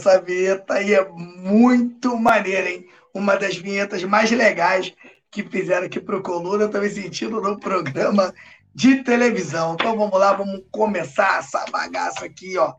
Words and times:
essa 0.00 0.20
vinheta 0.20 0.74
aí 0.74 0.94
é 0.94 1.06
muito 1.08 2.16
maneira, 2.16 2.70
hein? 2.70 2.88
Uma 3.12 3.36
das 3.36 3.56
vinhetas 3.56 4.02
mais 4.02 4.30
legais 4.30 4.92
que 5.30 5.42
fizeram 5.44 5.86
aqui 5.86 6.00
para 6.00 6.16
o 6.16 6.22
Coluna, 6.22 6.66
me 6.66 6.88
sentindo 6.88 7.40
no 7.40 7.58
programa 7.58 8.34
de 8.74 9.04
televisão. 9.04 9.74
Então 9.74 9.96
vamos 9.96 10.18
lá, 10.18 10.32
vamos 10.32 10.62
começar 10.70 11.38
essa 11.38 11.64
bagaça 11.70 12.24
aqui, 12.24 12.56
ó. 12.56 12.74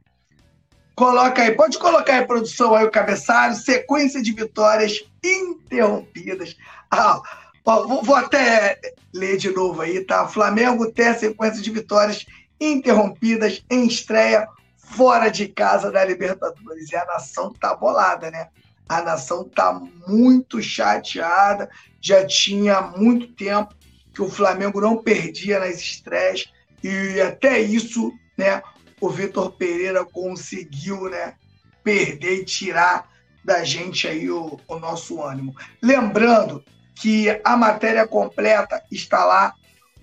Coloca 0.96 1.42
aí, 1.42 1.52
pode 1.54 1.78
colocar 1.80 2.14
aí, 2.14 2.26
produção, 2.26 2.76
aí 2.76 2.86
o 2.86 2.92
cabeçalho, 2.92 3.56
sequência 3.56 4.22
de 4.22 4.34
vitórias 4.34 5.04
interrompidas. 5.24 6.56
Ah, 6.90 7.22
ó, 7.66 7.88
vou, 7.88 8.04
vou, 8.04 8.16
até 8.16 8.78
ler 9.14 9.38
de 9.38 9.52
novo 9.52 9.82
aí, 9.82 10.04
tá? 10.04 10.28
Flamengo 10.28 10.92
tem 10.92 11.14
sequência 11.14 11.62
de 11.62 11.72
vitórias 11.72 12.26
interrompidas 12.60 13.64
em 13.70 13.88
estreia 13.88 14.48
fora 14.92 15.30
de 15.30 15.48
casa 15.48 15.92
da 15.92 16.04
Libertadores. 16.04 16.92
E 16.92 16.96
a 16.96 17.06
nação 17.06 17.52
tá 17.52 17.76
bolada, 17.76 18.30
né? 18.30 18.50
A 18.88 19.02
nação 19.02 19.44
tá 19.44 19.74
muito 20.08 20.62
chateada. 20.62 21.70
Já 22.00 22.26
tinha 22.26 22.82
muito 22.82 23.28
tempo 23.34 23.74
que 24.14 24.22
o 24.22 24.30
Flamengo 24.30 24.82
não 24.82 24.98
perdia 24.98 25.60
nas 25.60 25.78
estreias. 25.78 26.52
E 26.84 27.22
até 27.22 27.60
isso, 27.60 28.12
né? 28.38 28.62
O 29.00 29.10
Vitor 29.10 29.52
Pereira 29.54 30.06
conseguiu, 30.06 31.10
né? 31.10 31.36
Perder 31.84 32.42
e 32.42 32.46
tirar 32.46 33.10
da 33.44 33.64
gente 33.64 34.08
aí 34.08 34.30
o, 34.30 34.60
o 34.68 34.80
nosso 34.80 35.22
ânimo. 35.22 35.56
Lembrando 35.82 36.64
que 36.96 37.40
a 37.44 37.58
matéria 37.58 38.06
completa 38.08 38.84
está 38.92 39.26
lá 39.26 39.54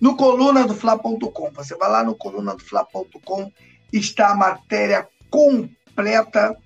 no 0.00 0.16
coluna 0.16 0.66
do 0.66 0.75
Fla.com. 0.75 1.50
Você 1.53 1.77
vai 1.77 1.91
lá 1.91 2.03
no 2.03 2.16
coluna 2.16 2.56
do 2.56 2.64
Fla.com 2.64 3.53
está 3.92 4.28
a 4.31 4.36
matéria 4.36 5.08
completa 5.31 6.56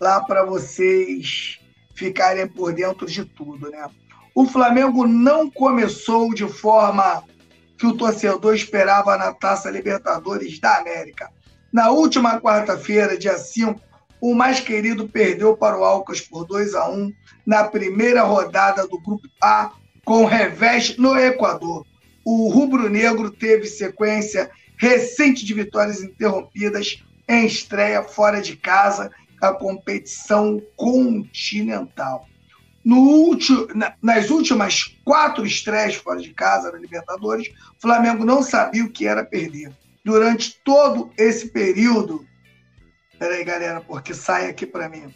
lá 0.00 0.20
para 0.20 0.44
vocês 0.44 1.58
ficarem 1.94 2.48
por 2.48 2.72
dentro 2.72 3.06
de 3.06 3.24
tudo, 3.24 3.70
né? 3.70 3.88
O 4.34 4.46
Flamengo 4.46 5.06
não 5.06 5.50
começou 5.50 6.32
de 6.34 6.48
forma 6.48 7.22
que 7.78 7.86
o 7.86 7.96
torcedor 7.96 8.54
esperava 8.54 9.16
na 9.16 9.32
Taça 9.32 9.70
Libertadores 9.70 10.58
da 10.58 10.78
América. 10.78 11.30
Na 11.72 11.90
última 11.90 12.40
quarta-feira, 12.40 13.18
dia 13.18 13.36
5, 13.36 13.80
o 14.20 14.34
mais 14.34 14.60
querido 14.60 15.08
perdeu 15.08 15.56
para 15.56 15.78
o 15.78 15.84
Alcas 15.84 16.20
por 16.20 16.46
2 16.46 16.74
a 16.74 16.88
1 16.88 17.12
na 17.44 17.64
primeira 17.64 18.22
rodada 18.22 18.86
do 18.86 19.00
Grupo 19.00 19.28
A, 19.42 19.72
com 20.04 20.24
revés 20.24 20.96
no 20.96 21.18
Equador. 21.18 21.84
O 22.24 22.48
rubro-negro 22.48 23.30
teve 23.30 23.66
sequência 23.66 24.50
recente 24.82 25.44
de 25.44 25.54
vitórias 25.54 26.02
interrompidas 26.02 27.04
em 27.28 27.46
estreia 27.46 28.02
fora 28.02 28.42
de 28.42 28.56
casa 28.56 29.12
a 29.40 29.52
competição 29.52 30.60
continental. 30.74 32.26
No 32.84 32.98
último, 32.98 33.68
nas 34.02 34.28
últimas 34.28 34.98
quatro 35.04 35.46
estreias 35.46 35.94
fora 35.94 36.20
de 36.20 36.34
casa 36.34 36.72
na 36.72 36.78
Libertadores, 36.78 37.48
o 37.78 37.80
Flamengo 37.80 38.24
não 38.24 38.42
sabia 38.42 38.84
o 38.84 38.90
que 38.90 39.06
era 39.06 39.24
perder. 39.24 39.72
Durante 40.04 40.60
todo 40.64 41.12
esse 41.16 41.50
período. 41.50 42.26
Peraí, 43.20 43.44
galera, 43.44 43.80
porque 43.80 44.12
sai 44.12 44.50
aqui 44.50 44.66
para 44.66 44.88
mim. 44.88 45.14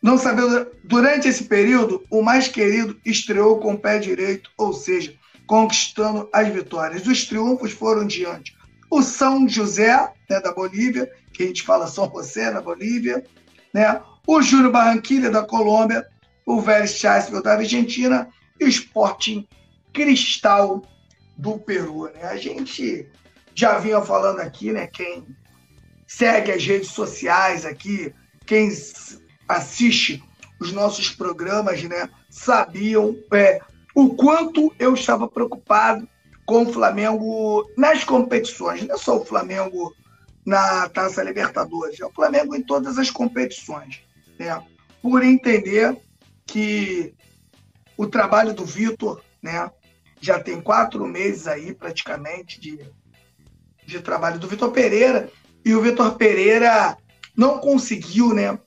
Não 0.00 0.16
sabia. 0.16 0.70
Durante 0.84 1.26
esse 1.26 1.44
período, 1.44 2.04
o 2.08 2.22
mais 2.22 2.46
querido 2.46 2.96
estreou 3.04 3.58
com 3.58 3.74
o 3.74 3.78
pé 3.78 3.98
direito, 3.98 4.52
ou 4.56 4.72
seja, 4.72 5.18
conquistando 5.50 6.28
as 6.32 6.46
vitórias. 6.46 7.04
Os 7.04 7.24
triunfos 7.24 7.72
foram 7.72 8.06
diante 8.06 8.56
o 8.88 9.02
São 9.02 9.48
José, 9.48 10.12
né, 10.28 10.40
da 10.40 10.54
Bolívia, 10.54 11.10
que 11.32 11.42
a 11.42 11.46
gente 11.46 11.64
fala 11.64 11.88
São 11.88 12.08
José, 12.08 12.52
na 12.52 12.60
Bolívia, 12.60 13.24
né, 13.74 14.00
o 14.24 14.40
Júnior 14.40 14.70
Barranquilla, 14.70 15.28
da 15.28 15.42
Colômbia, 15.42 16.06
o 16.46 16.60
Vélez 16.60 16.92
Sarsfield, 16.92 17.42
da 17.42 17.54
Argentina, 17.54 18.28
e 18.60 18.64
o 18.64 18.68
Sporting 18.68 19.44
Cristal, 19.92 20.84
do 21.36 21.58
Peru. 21.58 22.04
Né? 22.04 22.22
A 22.22 22.36
gente 22.36 23.08
já 23.52 23.76
vinha 23.76 24.00
falando 24.02 24.38
aqui, 24.38 24.70
né, 24.70 24.86
quem 24.86 25.26
segue 26.06 26.52
as 26.52 26.64
redes 26.64 26.90
sociais 26.90 27.66
aqui, 27.66 28.14
quem 28.46 28.70
assiste 29.48 30.22
os 30.60 30.70
nossos 30.70 31.10
programas, 31.10 31.82
né, 31.82 32.08
sabiam, 32.28 33.16
é, 33.32 33.60
o 33.94 34.14
quanto 34.14 34.72
eu 34.78 34.94
estava 34.94 35.28
preocupado 35.28 36.08
com 36.46 36.62
o 36.64 36.72
Flamengo 36.72 37.68
nas 37.76 38.04
competições, 38.04 38.86
não 38.86 38.94
é 38.94 38.98
só 38.98 39.18
o 39.18 39.24
Flamengo 39.24 39.94
na 40.44 40.88
Taça 40.88 41.22
Libertadores, 41.22 42.00
é 42.00 42.06
o 42.06 42.12
Flamengo 42.12 42.56
em 42.56 42.62
todas 42.62 42.98
as 42.98 43.10
competições, 43.10 44.00
né? 44.38 44.60
por 45.02 45.22
entender 45.22 45.96
que 46.46 47.14
o 47.96 48.06
trabalho 48.06 48.52
do 48.52 48.64
Vitor 48.64 49.22
né, 49.42 49.70
já 50.20 50.40
tem 50.40 50.60
quatro 50.60 51.06
meses 51.06 51.46
aí 51.46 51.74
praticamente 51.74 52.60
de, 52.60 52.80
de 53.86 54.00
trabalho 54.00 54.38
do 54.38 54.48
Vitor 54.48 54.70
Pereira, 54.72 55.30
e 55.64 55.74
o 55.74 55.82
Vitor 55.82 56.16
Pereira 56.16 56.96
não 57.36 57.58
conseguiu 57.58 58.34
né, 58.34 58.58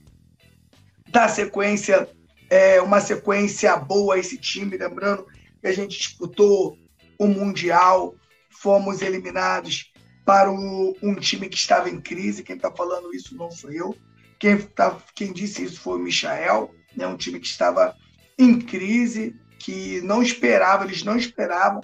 dar 1.09 1.27
sequência 1.27 2.07
é, 2.53 2.79
uma 2.79 3.01
sequência 3.01 3.75
boa 3.75 4.19
esse 4.19 4.37
time. 4.37 4.77
Lembrando 4.77 5.25
que 5.59 5.67
a 5.67 5.73
gente 5.73 5.97
disputou 5.97 6.77
o 7.17 7.25
Mundial, 7.25 8.13
fomos 8.51 9.01
eliminados 9.01 9.91
para 10.23 10.51
o, 10.51 10.95
um 11.01 11.15
time 11.15 11.49
que 11.49 11.57
estava 11.57 11.89
em 11.89 11.99
crise. 11.99 12.43
Quem 12.43 12.55
está 12.55 12.71
falando 12.71 13.11
isso 13.11 13.35
não 13.35 13.49
sou 13.49 13.71
eu. 13.71 13.97
Quem, 14.39 14.55
tá, 14.59 14.95
quem 15.15 15.33
disse 15.33 15.63
isso 15.63 15.81
foi 15.81 15.97
o 15.97 16.03
Michael, 16.03 16.69
né? 16.95 17.07
um 17.07 17.17
time 17.17 17.39
que 17.39 17.47
estava 17.47 17.95
em 18.37 18.59
crise, 18.59 19.35
que 19.57 19.99
não 20.01 20.21
esperava, 20.21 20.85
eles 20.85 21.03
não 21.03 21.17
esperavam 21.17 21.81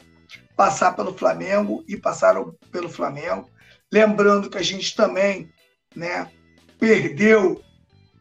passar 0.56 0.96
pelo 0.96 1.18
Flamengo 1.18 1.84
e 1.88 1.98
passaram 1.98 2.56
pelo 2.72 2.90
Flamengo. 2.90 3.50
Lembrando 3.92 4.52
que 4.52 4.58
a 4.60 4.64
gente 4.64 4.96
também 4.96 5.52
né, 5.96 6.30
perdeu 6.78 7.60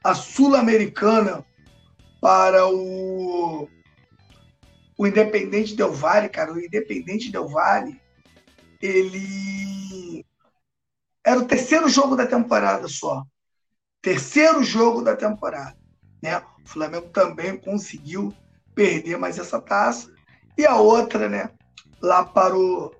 a 0.02 0.14
Sul-Americana 0.14 1.44
para 2.20 2.66
o, 2.68 3.68
o 4.96 5.06
Independente 5.06 5.74
Del 5.74 5.92
Vale, 5.92 6.28
cara. 6.28 6.52
O 6.52 6.60
Independente 6.60 7.30
Del 7.30 7.48
Vale, 7.48 8.00
ele 8.80 10.24
era 11.24 11.38
o 11.38 11.46
terceiro 11.46 11.88
jogo 11.88 12.16
da 12.16 12.26
temporada 12.26 12.88
só. 12.88 13.22
Terceiro 14.00 14.62
jogo 14.62 15.02
da 15.02 15.16
temporada. 15.16 15.76
Né? 16.22 16.38
O 16.38 16.68
Flamengo 16.68 17.08
também 17.08 17.56
conseguiu 17.56 18.34
perder 18.74 19.18
mais 19.18 19.38
essa 19.38 19.60
taça. 19.60 20.12
E 20.56 20.64
a 20.66 20.76
outra, 20.76 21.28
né? 21.28 21.50
Lá 22.00 22.24
para 22.24 22.56
o 22.56 22.94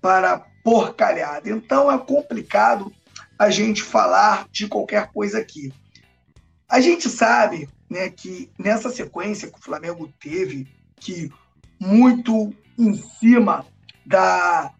para 0.00 0.46
porcalhada. 0.64 1.48
Então 1.50 1.90
é 1.90 1.98
complicado 1.98 2.92
a 3.38 3.50
gente 3.50 3.82
falar 3.82 4.46
de 4.50 4.66
qualquer 4.68 5.12
coisa 5.12 5.38
aqui. 5.38 5.72
A 6.68 6.80
gente 6.80 7.08
sabe 7.08 7.68
né, 7.90 8.08
que 8.08 8.48
nessa 8.56 8.88
sequência 8.88 9.50
que 9.50 9.58
o 9.58 9.62
Flamengo 9.62 10.12
teve, 10.20 10.68
que 10.96 11.30
muito 11.78 12.54
em 12.78 12.94
cima 12.94 13.66
da. 14.06 14.72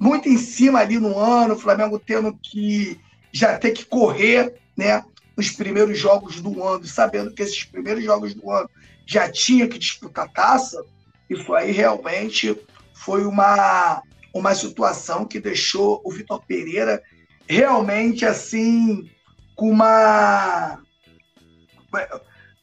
Muito 0.00 0.28
em 0.28 0.38
cima 0.38 0.80
ali 0.80 0.98
no 0.98 1.16
ano, 1.16 1.54
o 1.54 1.58
Flamengo 1.58 1.98
tendo 1.98 2.36
que 2.42 2.98
já 3.30 3.56
ter 3.56 3.70
que 3.70 3.84
correr 3.84 4.58
né, 4.76 5.04
nos 5.36 5.50
primeiros 5.50 5.96
jogos 5.96 6.40
do 6.40 6.64
ano, 6.64 6.84
sabendo 6.84 7.32
que 7.32 7.42
esses 7.42 7.62
primeiros 7.62 8.02
jogos 8.02 8.34
do 8.34 8.50
ano 8.50 8.68
já 9.06 9.30
tinha 9.30 9.68
que 9.68 9.78
disputar 9.78 10.32
taça, 10.32 10.84
isso 11.30 11.54
aí 11.54 11.70
realmente 11.70 12.58
foi 12.94 13.24
uma, 13.24 14.02
uma 14.34 14.54
situação 14.54 15.24
que 15.24 15.38
deixou 15.38 16.00
o 16.04 16.10
Vitor 16.10 16.42
Pereira 16.46 17.00
realmente 17.48 18.24
assim 18.24 19.08
com 19.54 19.70
uma 19.70 20.80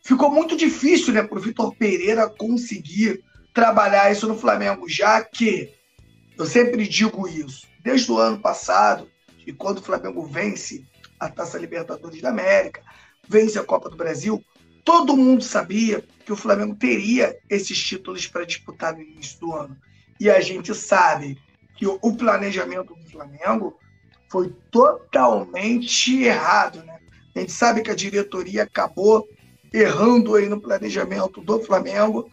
ficou 0.03 0.31
muito 0.31 0.55
difícil 0.55 1.13
né, 1.13 1.23
para 1.23 1.37
o 1.37 1.41
Vitor 1.41 1.75
Pereira 1.75 2.29
conseguir 2.29 3.23
trabalhar 3.53 4.11
isso 4.11 4.27
no 4.27 4.37
Flamengo, 4.37 4.87
já 4.87 5.23
que 5.23 5.73
eu 6.37 6.45
sempre 6.45 6.87
digo 6.87 7.27
isso, 7.27 7.67
desde 7.83 8.11
o 8.11 8.17
ano 8.17 8.39
passado, 8.39 9.09
e 9.45 9.51
quando 9.51 9.79
o 9.79 9.83
Flamengo 9.83 10.25
vence 10.25 10.85
a 11.19 11.29
Taça 11.29 11.57
Libertadores 11.57 12.21
da 12.21 12.29
América, 12.29 12.81
vence 13.27 13.59
a 13.59 13.63
Copa 13.63 13.89
do 13.89 13.97
Brasil, 13.97 14.43
todo 14.83 15.17
mundo 15.17 15.43
sabia 15.43 16.03
que 16.25 16.31
o 16.31 16.37
Flamengo 16.37 16.75
teria 16.75 17.37
esses 17.49 17.77
títulos 17.77 18.27
para 18.27 18.45
disputar 18.45 18.93
no 18.93 19.01
início 19.01 19.39
do 19.39 19.53
ano. 19.53 19.77
E 20.19 20.29
a 20.29 20.39
gente 20.39 20.73
sabe 20.73 21.37
que 21.75 21.87
o 21.87 22.15
planejamento 22.15 22.95
do 22.95 23.09
Flamengo 23.09 23.77
foi 24.29 24.53
totalmente 24.69 26.23
errado, 26.23 26.83
né? 26.83 26.98
A 27.39 27.41
gente 27.41 27.53
sabe 27.53 27.81
que 27.81 27.89
a 27.89 27.95
diretoria 27.95 28.63
acabou 28.63 29.25
errando 29.73 30.35
aí 30.35 30.49
no 30.49 30.59
planejamento 30.59 31.39
do 31.39 31.61
Flamengo, 31.61 32.29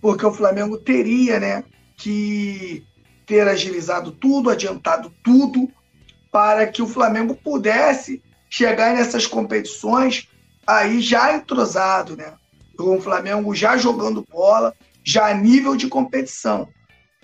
porque 0.00 0.24
o 0.24 0.32
Flamengo 0.32 0.78
teria, 0.78 1.40
né, 1.40 1.64
que 1.96 2.86
ter 3.26 3.48
agilizado 3.48 4.12
tudo, 4.12 4.48
adiantado 4.48 5.12
tudo, 5.24 5.68
para 6.30 6.64
que 6.68 6.80
o 6.80 6.86
Flamengo 6.86 7.34
pudesse 7.34 8.22
chegar 8.48 8.94
nessas 8.94 9.26
competições 9.26 10.28
aí 10.64 11.00
já 11.00 11.34
entrosado, 11.34 12.16
né? 12.16 12.34
O 12.78 13.00
Flamengo 13.00 13.52
já 13.52 13.76
jogando 13.76 14.24
bola, 14.30 14.72
já 15.02 15.26
a 15.26 15.34
nível 15.34 15.74
de 15.74 15.88
competição. 15.88 16.68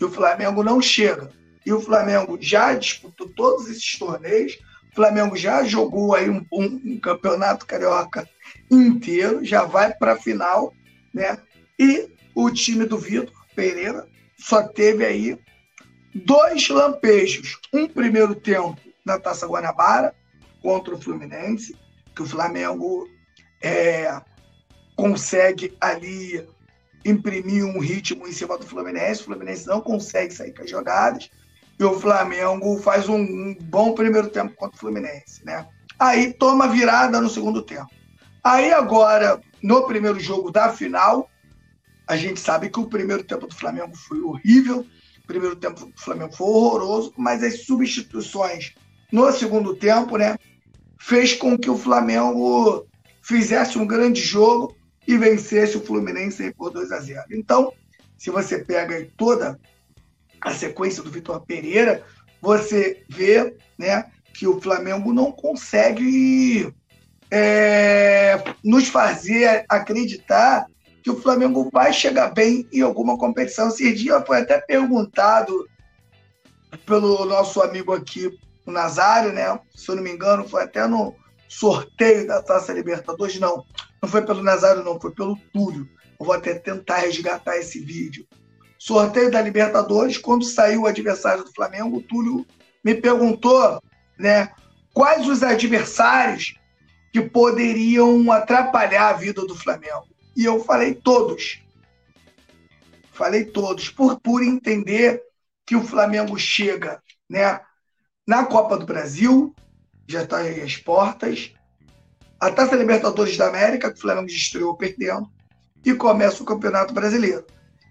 E 0.00 0.04
o 0.04 0.10
Flamengo 0.10 0.64
não 0.64 0.82
chega. 0.82 1.30
E 1.64 1.72
o 1.72 1.80
Flamengo 1.80 2.36
já 2.40 2.74
disputou 2.74 3.28
todos 3.28 3.68
esses 3.70 3.96
torneios. 3.96 4.58
O 4.92 4.96
Flamengo 4.96 5.36
já 5.36 5.64
jogou 5.64 6.14
aí 6.14 6.28
um, 6.28 6.44
um, 6.52 6.64
um 6.84 7.00
campeonato 7.00 7.66
carioca 7.66 8.28
inteiro, 8.70 9.44
já 9.44 9.64
vai 9.64 9.94
para 9.94 10.12
a 10.12 10.18
final, 10.18 10.72
né? 11.14 11.38
E 11.78 12.10
o 12.34 12.50
time 12.50 12.84
do 12.84 12.98
Vitor 12.98 13.32
Pereira 13.54 14.06
só 14.36 14.62
teve 14.62 15.04
aí 15.04 15.38
dois 16.14 16.68
lampejos. 16.68 17.58
Um 17.72 17.88
primeiro 17.88 18.34
tempo 18.34 18.76
na 19.04 19.18
Taça 19.18 19.46
Guanabara 19.46 20.14
contra 20.60 20.94
o 20.94 21.00
Fluminense, 21.00 21.74
que 22.14 22.22
o 22.22 22.26
Flamengo 22.26 23.08
é, 23.62 24.20
consegue 24.94 25.74
ali 25.80 26.46
imprimir 27.04 27.64
um 27.64 27.78
ritmo 27.78 28.28
em 28.28 28.32
cima 28.32 28.58
do 28.58 28.66
Fluminense. 28.66 29.22
O 29.22 29.24
Fluminense 29.24 29.66
não 29.66 29.80
consegue 29.80 30.34
sair 30.34 30.54
com 30.54 30.62
as 30.62 30.70
jogadas. 30.70 31.30
E 31.78 31.84
o 31.84 31.98
Flamengo 31.98 32.78
faz 32.78 33.08
um, 33.08 33.16
um 33.16 33.56
bom 33.60 33.94
primeiro 33.94 34.28
tempo 34.28 34.54
contra 34.54 34.76
o 34.76 34.78
Fluminense, 34.78 35.44
né? 35.44 35.66
Aí 35.98 36.32
toma 36.32 36.68
virada 36.68 37.20
no 37.20 37.28
segundo 37.28 37.62
tempo. 37.62 37.90
Aí 38.42 38.72
agora, 38.72 39.40
no 39.62 39.86
primeiro 39.86 40.18
jogo 40.18 40.50
da 40.50 40.68
final, 40.70 41.28
a 42.06 42.16
gente 42.16 42.40
sabe 42.40 42.68
que 42.68 42.80
o 42.80 42.86
primeiro 42.86 43.22
tempo 43.22 43.46
do 43.46 43.54
Flamengo 43.54 43.96
foi 43.96 44.20
horrível, 44.20 44.84
o 45.22 45.26
primeiro 45.26 45.56
tempo 45.56 45.86
do 45.86 46.00
Flamengo 46.00 46.34
foi 46.34 46.46
horroroso, 46.46 47.12
mas 47.16 47.42
as 47.42 47.64
substituições 47.64 48.74
no 49.12 49.30
segundo 49.30 49.76
tempo, 49.76 50.16
né, 50.16 50.36
fez 50.98 51.34
com 51.34 51.56
que 51.58 51.70
o 51.70 51.76
Flamengo 51.76 52.86
fizesse 53.22 53.78
um 53.78 53.86
grande 53.86 54.20
jogo 54.20 54.74
e 55.06 55.16
vencesse 55.16 55.76
o 55.76 55.84
Fluminense 55.84 56.52
por 56.54 56.70
2 56.70 56.90
a 56.90 57.00
0. 57.00 57.24
Então, 57.30 57.72
se 58.16 58.30
você 58.30 58.58
pega 58.58 59.06
toda 59.16 59.60
a 60.42 60.52
sequência 60.52 61.02
do 61.02 61.10
Vitor 61.10 61.40
Pereira, 61.46 62.04
você 62.40 63.04
vê, 63.08 63.56
né, 63.78 64.04
que 64.34 64.46
o 64.46 64.60
Flamengo 64.60 65.12
não 65.12 65.30
consegue 65.30 66.72
é, 67.30 68.42
nos 68.64 68.88
fazer 68.88 69.64
acreditar 69.68 70.66
que 71.02 71.10
o 71.10 71.20
Flamengo 71.20 71.68
vai 71.72 71.92
chegar 71.92 72.30
bem 72.30 72.66
em 72.72 72.80
alguma 72.80 73.18
competição. 73.18 73.68
Esse 73.68 73.92
dia 73.92 74.20
foi 74.24 74.38
até 74.38 74.60
perguntado 74.60 75.68
pelo 76.86 77.24
nosso 77.24 77.60
amigo 77.60 77.92
aqui, 77.92 78.30
o 78.64 78.70
Nazário, 78.70 79.32
né? 79.32 79.58
Se 79.74 79.90
eu 79.90 79.96
não 79.96 80.02
me 80.02 80.12
engano, 80.12 80.48
foi 80.48 80.62
até 80.62 80.86
no 80.86 81.14
sorteio 81.48 82.26
da 82.26 82.40
Taça 82.40 82.72
Libertadores. 82.72 83.38
Não, 83.38 83.64
não 84.00 84.08
foi 84.08 84.22
pelo 84.22 84.42
Nazário, 84.42 84.84
não, 84.84 85.00
foi 85.00 85.10
pelo 85.12 85.36
Túlio. 85.52 85.88
Eu 86.18 86.26
vou 86.26 86.34
até 86.34 86.54
tentar 86.54 86.98
resgatar 86.98 87.56
esse 87.56 87.80
vídeo. 87.80 88.26
Sorteio 88.84 89.30
da 89.30 89.40
Libertadores, 89.40 90.18
quando 90.18 90.44
saiu 90.44 90.82
o 90.82 90.86
adversário 90.88 91.44
do 91.44 91.52
Flamengo, 91.52 91.98
o 91.98 92.02
Túlio 92.02 92.44
me 92.84 92.96
perguntou, 92.96 93.80
né? 94.18 94.52
Quais 94.92 95.28
os 95.28 95.44
adversários 95.44 96.58
que 97.12 97.20
poderiam 97.20 98.32
atrapalhar 98.32 99.10
a 99.10 99.12
vida 99.12 99.46
do 99.46 99.54
Flamengo? 99.54 100.08
E 100.36 100.44
eu 100.44 100.64
falei 100.64 100.96
todos. 100.96 101.62
Falei 103.12 103.44
todos, 103.44 103.88
por, 103.88 104.18
por 104.18 104.42
entender 104.42 105.22
que 105.64 105.76
o 105.76 105.84
Flamengo 105.84 106.36
chega 106.36 107.00
né, 107.30 107.60
na 108.26 108.44
Copa 108.46 108.76
do 108.76 108.84
Brasil, 108.84 109.54
já 110.08 110.24
está 110.24 110.38
aí 110.38 110.60
as 110.60 110.76
portas, 110.76 111.52
a 112.40 112.50
Taça 112.50 112.74
Libertadores 112.74 113.36
da 113.36 113.46
América, 113.46 113.92
que 113.92 113.98
o 113.98 114.02
Flamengo 114.02 114.26
estreou 114.26 114.76
perdendo, 114.76 115.30
e 115.84 115.94
começa 115.94 116.42
o 116.42 116.46
Campeonato 116.46 116.92
Brasileiro. 116.92 117.46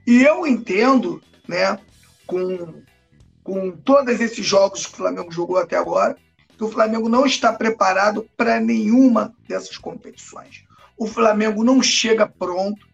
E 0.05 0.23
eu 0.23 0.45
entendo, 0.47 1.21
né, 1.47 1.79
com, 2.25 2.81
com 3.43 3.71
todos 3.71 4.19
esses 4.19 4.45
jogos 4.45 4.85
que 4.85 4.93
o 4.93 4.97
Flamengo 4.97 5.31
jogou 5.31 5.57
até 5.57 5.77
agora, 5.77 6.17
que 6.57 6.63
o 6.63 6.69
Flamengo 6.69 7.09
não 7.09 7.25
está 7.25 7.53
preparado 7.53 8.27
para 8.35 8.59
nenhuma 8.59 9.33
dessas 9.47 9.77
competições 9.77 10.65
o 11.01 11.07
Flamengo 11.07 11.63
não 11.63 11.81
chega 11.81 12.27
pronto 12.27 12.87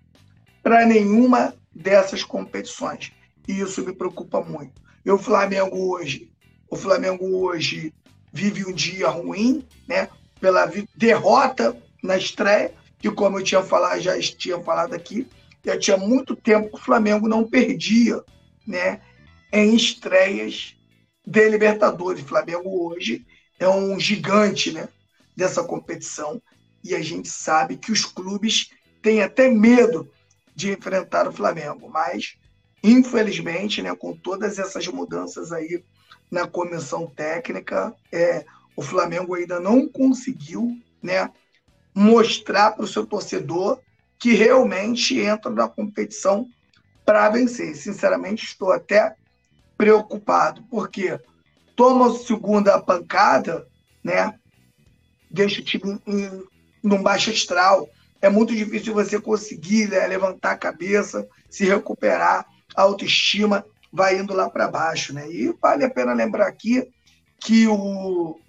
para 0.63 0.85
nenhuma 0.85 1.53
dessas 1.75 2.23
competições. 2.23 3.11
E 3.45 3.59
isso 3.59 3.85
me 3.85 3.91
preocupa 3.91 4.39
muito. 4.39 4.81
E 5.03 5.11
o 5.11 5.17
Flamengo 5.17 5.91
hoje, 5.91 6.31
o 6.69 6.77
Flamengo 6.77 7.25
hoje 7.25 7.93
vive 8.31 8.65
um 8.65 8.71
dia 8.71 9.09
ruim, 9.09 9.67
né? 9.85 10.07
Pela 10.39 10.71
derrota 10.95 11.75
na 12.01 12.15
estreia, 12.15 12.73
que 12.97 13.11
como 13.11 13.39
eu 13.39 13.43
tinha 13.43 13.61
falado, 13.61 13.99
já 13.99 14.17
tinha 14.21 14.57
falado 14.61 14.93
aqui, 14.93 15.27
já 15.67 15.77
tinha 15.77 15.97
muito 15.97 16.33
tempo 16.33 16.69
que 16.69 16.75
o 16.75 16.85
Flamengo 16.85 17.27
não 17.27 17.43
perdia, 17.43 18.23
né? 18.65 19.01
Em 19.51 19.75
estreias 19.75 20.77
de 21.25 21.49
Libertadores. 21.49 22.23
O 22.23 22.27
Flamengo 22.27 22.87
hoje 22.87 23.25
é 23.59 23.67
um 23.67 23.99
gigante, 23.99 24.71
né? 24.71 24.87
Dessa 25.35 25.61
competição 25.61 26.41
e 26.81 26.95
a 26.95 27.01
gente 27.01 27.27
sabe 27.27 27.75
que 27.75 27.91
os 27.91 28.05
clubes 28.05 28.69
têm 29.01 29.21
até 29.21 29.49
medo 29.49 30.09
de 30.55 30.71
enfrentar 30.71 31.27
o 31.27 31.33
Flamengo, 31.33 31.89
mas 31.89 32.37
infelizmente, 32.81 33.81
né, 33.81 33.93
com 33.93 34.15
todas 34.15 34.57
essas 34.57 34.87
mudanças 34.87 35.51
aí 35.51 35.83
na 36.31 36.47
comissão 36.47 37.07
técnica, 37.07 37.93
é, 38.09 38.45
o 38.75 38.81
Flamengo 38.81 39.35
ainda 39.35 39.59
não 39.59 39.87
conseguiu, 39.87 40.77
né, 41.03 41.29
mostrar 41.93 42.71
para 42.71 42.85
o 42.85 42.87
seu 42.87 43.05
torcedor 43.05 43.81
que 44.19 44.33
realmente 44.33 45.19
entra 45.19 45.51
na 45.51 45.67
competição 45.67 46.47
para 47.05 47.29
vencer. 47.29 47.75
Sinceramente, 47.75 48.45
estou 48.45 48.71
até 48.71 49.15
preocupado, 49.77 50.63
porque 50.69 51.19
toma 51.75 52.07
a 52.07 52.17
segunda 52.17 52.81
pancada, 52.81 53.67
né, 54.03 54.33
deixa 55.29 55.61
o 55.61 55.63
time 55.63 56.01
num 56.83 57.03
baixo 57.03 57.29
astral. 57.29 57.87
É 58.21 58.29
muito 58.29 58.55
difícil 58.55 58.93
você 58.93 59.21
conseguir 59.21 59.89
né, 59.89 60.05
levantar 60.07 60.51
a 60.51 60.57
cabeça, 60.57 61.27
se 61.49 61.65
recuperar, 61.65 62.45
a 62.75 62.81
autoestima 62.81 63.65
vai 63.93 64.17
indo 64.17 64.33
lá 64.33 64.49
para 64.49 64.67
baixo. 64.67 65.13
Né? 65.13 65.29
E 65.29 65.55
vale 65.61 65.85
a 65.85 65.89
pena 65.89 66.13
lembrar 66.13 66.47
aqui 66.47 66.89
que 67.39 67.67
o 67.67 68.39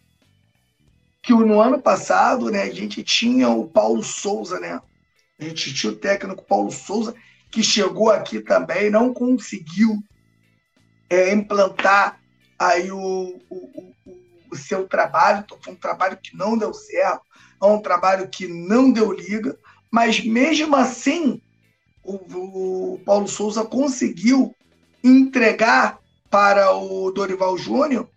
que 1.22 1.34
no 1.34 1.60
ano 1.60 1.78
passado 1.80 2.50
né, 2.50 2.62
a 2.62 2.74
gente 2.74 3.02
tinha 3.02 3.50
o 3.50 3.68
Paulo 3.68 4.02
Souza, 4.02 4.58
né? 4.58 4.80
A 5.38 5.44
gente 5.44 5.72
tinha 5.74 5.92
o 5.92 5.96
técnico 5.96 6.44
Paulo 6.44 6.70
Souza, 6.70 7.14
que 7.50 7.62
chegou 7.62 8.10
aqui 8.10 8.40
também, 8.40 8.90
não 8.90 9.14
conseguiu 9.14 10.02
é, 11.08 11.32
implantar 11.32 12.20
aí 12.58 12.90
o, 12.90 13.40
o, 13.48 13.94
o, 14.50 14.56
seu 14.56 14.88
trabalho, 14.88 15.44
então 15.44 15.58
foi 15.60 15.72
um 15.72 15.76
trabalho 15.76 16.18
que 16.20 16.36
não 16.36 16.58
deu 16.58 16.74
certo 16.74 17.22
é 17.60 17.66
um 17.66 17.80
trabalho 17.80 18.28
que 18.28 18.46
não 18.46 18.90
deu 18.90 19.12
liga, 19.12 19.58
mas 19.90 20.24
mesmo 20.24 20.76
assim 20.76 21.40
o, 22.04 22.94
o 22.94 22.98
Paulo 23.04 23.26
Souza 23.26 23.64
conseguiu 23.64 24.54
entregar 25.02 25.98
para 26.30 26.72
o 26.72 27.10
Dorival 27.10 27.56
Júnior 27.58 28.08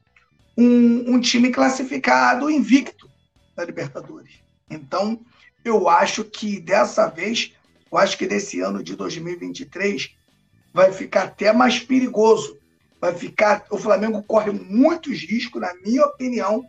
um, 0.58 1.16
um, 1.16 1.20
time 1.20 1.50
classificado 1.50 2.50
invicto 2.50 3.10
da 3.56 3.66
Libertadores. 3.66 4.32
Então, 4.70 5.20
eu 5.64 5.88
acho 5.90 6.24
que 6.24 6.60
dessa 6.60 7.08
vez, 7.08 7.54
eu 7.92 7.98
acho 7.98 8.18
que 8.18 8.28
desse 8.28 8.62
ano 8.62 8.84
de 8.84 8.96
2023 8.96 10.16
vai 10.74 10.92
ficar 10.92 11.24
até 11.24 11.52
mais 11.52 11.80
perigoso. 11.80 12.60
Vai 13.00 13.16
ficar, 13.16 13.66
o 13.70 13.78
Flamengo 13.78 14.22
corre 14.24 14.52
muitos 14.52 15.22
riscos, 15.22 15.62
na 15.62 15.74
minha 15.84 16.06
opinião. 16.06 16.60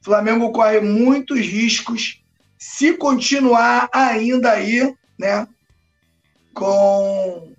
O 0.00 0.04
Flamengo 0.04 0.52
corre 0.52 0.80
muitos 0.80 1.40
riscos 1.40 2.22
se 2.60 2.94
continuar 2.94 3.88
ainda 3.92 4.52
aí, 4.52 4.94
né, 5.18 5.48
com, 6.54 7.54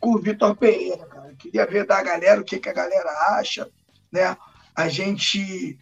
com 0.00 0.14
o 0.14 0.18
Vitor 0.18 0.56
Pereira, 0.56 1.06
cara. 1.06 1.30
Eu 1.30 1.36
queria 1.36 1.66
ver 1.66 1.86
da 1.86 2.02
galera 2.02 2.40
o 2.40 2.44
que, 2.44 2.58
que 2.58 2.68
a 2.68 2.72
galera 2.72 3.10
acha, 3.38 3.70
né? 4.10 4.36
A 4.74 4.88
gente, 4.88 5.78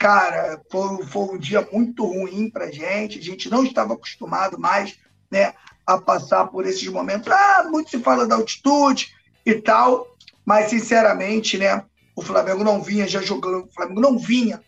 cara, 0.00 0.58
foi, 0.70 1.04
foi 1.04 1.34
um 1.34 1.38
dia 1.38 1.68
muito 1.70 2.06
ruim 2.06 2.48
pra 2.48 2.72
gente, 2.72 3.18
a 3.18 3.22
gente 3.22 3.50
não 3.50 3.62
estava 3.62 3.92
acostumado 3.92 4.58
mais, 4.58 4.96
né, 5.30 5.52
a 5.86 5.98
passar 5.98 6.46
por 6.46 6.66
esses 6.66 6.88
momentos. 6.88 7.30
Ah, 7.30 7.68
muito 7.70 7.90
se 7.90 7.98
fala 7.98 8.26
da 8.26 8.34
altitude 8.34 9.14
e 9.44 9.54
tal, 9.56 10.16
mas 10.42 10.70
sinceramente, 10.70 11.58
né, 11.58 11.84
o 12.16 12.22
Flamengo 12.22 12.64
não 12.64 12.82
vinha 12.82 13.06
já 13.06 13.20
jogando, 13.20 13.66
o 13.66 13.72
Flamengo 13.74 14.00
não 14.00 14.18
vinha 14.18 14.62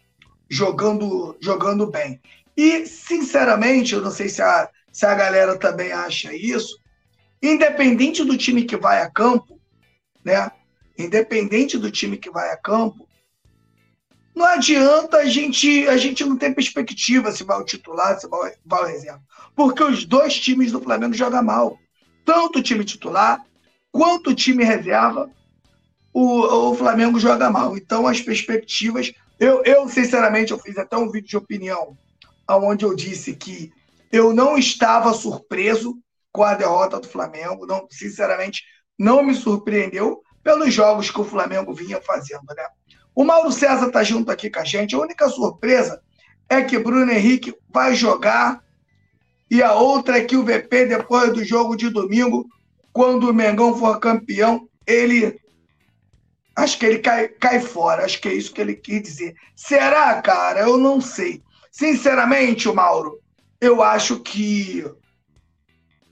jogando, 0.51 1.35
jogando 1.41 1.87
bem. 1.87 2.21
E, 2.55 2.85
sinceramente, 2.85 3.95
eu 3.95 4.03
não 4.03 4.11
sei 4.11 4.29
se 4.29 4.43
a, 4.43 4.69
se 4.93 5.07
a 5.07 5.15
galera 5.15 5.57
também 5.57 5.93
acha 5.93 6.37
isso, 6.37 6.79
independente 7.43 8.23
do 8.23 8.37
time 8.37 8.65
que 8.65 8.77
vai 8.77 9.01
a 9.01 9.09
campo, 9.09 9.59
né? 10.23 10.53
Independente 10.99 11.79
do 11.79 11.91
time 11.91 12.19
que 12.19 12.31
vai 12.31 12.51
a 12.51 12.57
campo, 12.59 13.09
não 14.35 14.47
adianta 14.47 15.19
a 15.19 15.27
gente, 15.27 15.87
a 15.89 15.97
gente 15.97 16.25
não 16.25 16.37
ter 16.37 16.55
perspectiva 16.55 17.31
se 17.33 17.45
vai 17.45 17.61
o 17.61 17.65
titular, 17.65 18.19
se 18.19 18.27
vai, 18.29 18.55
vai 18.65 18.83
o 18.83 18.87
reserva. 18.87 19.23
Porque 19.55 19.83
os 19.83 20.05
dois 20.05 20.39
times 20.39 20.73
do 20.73 20.81
Flamengo 20.81 21.15
jogam 21.15 21.43
mal. 21.43 21.79
Tanto 22.25 22.59
o 22.59 22.63
time 22.63 22.85
titular 22.85 23.45
quanto 23.91 24.31
o 24.31 24.35
time 24.35 24.65
reserva, 24.65 25.31
o, 26.13 26.71
o 26.71 26.75
Flamengo 26.75 27.21
joga 27.21 27.51
mal. 27.51 27.77
Então, 27.77 28.07
as 28.07 28.21
perspectivas. 28.21 29.13
Eu, 29.39 29.63
eu, 29.65 29.89
sinceramente, 29.89 30.53
eu 30.53 30.59
fiz 30.59 30.79
até 30.79 30.97
um 30.97 31.11
vídeo 31.11 31.29
de 31.29 31.37
opinião 31.37 31.97
onde 32.49 32.85
eu 32.85 32.95
disse 32.95 33.35
que 33.35 33.73
eu 34.11 34.33
não 34.33 34.59
estava 34.59 35.13
surpreso 35.15 35.97
com 36.31 36.43
a 36.43 36.55
derrota 36.55 37.01
do 37.01 37.09
Flamengo. 37.09 37.67
Não, 37.67 37.87
sinceramente, 37.91 38.63
não 38.99 39.23
me 39.23 39.35
surpreendeu 39.35 40.23
pelos 40.43 40.73
jogos 40.73 41.11
que 41.11 41.21
o 41.21 41.25
Flamengo 41.25 41.73
vinha 41.73 42.01
fazendo, 42.01 42.47
né? 42.55 42.67
O 43.15 43.25
Mauro 43.25 43.53
César 43.53 43.89
está 43.89 44.03
junto 44.03 44.31
aqui 44.31 44.51
com 44.51 44.61
a 44.61 44.65
gente. 44.65 44.95
A 44.95 44.99
única 44.99 45.29
surpresa 45.29 46.03
é 46.49 46.63
que 46.63 46.79
Bruno 46.79 47.11
Henrique 47.11 47.55
vai 47.71 47.95
jogar 47.95 48.63
e 49.53 49.63
a 49.63 49.75
outra 49.75 50.17
é 50.17 50.25
que 50.25 50.35
o 50.35 50.43
VP, 50.43 50.87
depois 50.87 51.31
do 51.31 51.45
jogo 51.45 51.77
de 51.77 51.91
domingo, 51.91 52.49
quando 52.91 53.29
o 53.29 53.35
Mengão 53.35 53.77
for 53.77 54.01
campeão, 54.01 54.67
ele. 54.87 55.39
Acho 56.57 56.79
que 56.79 56.87
ele 56.87 56.99
cai, 57.01 57.29
cai 57.29 57.61
fora. 57.61 58.05
Acho 58.05 58.19
que 58.19 58.29
é 58.29 58.33
isso 58.35 58.53
que 58.53 58.63
ele 58.63 58.75
quis 58.75 59.03
dizer. 59.03 59.35
Será, 59.55 60.23
cara? 60.23 60.61
Eu 60.61 60.79
não 60.79 61.03
sei. 61.03 61.43
Sinceramente, 61.71 62.67
Mauro, 62.73 63.19
eu 63.61 63.83
acho 63.83 64.21
que 64.21 64.85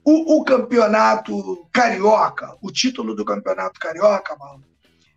o, 0.05 0.39
o 0.39 0.45
campeonato 0.45 1.67
carioca, 1.73 2.55
o 2.61 2.71
título 2.71 3.15
do 3.15 3.25
campeonato 3.25 3.81
carioca, 3.81 4.37
Mauro, 4.37 4.65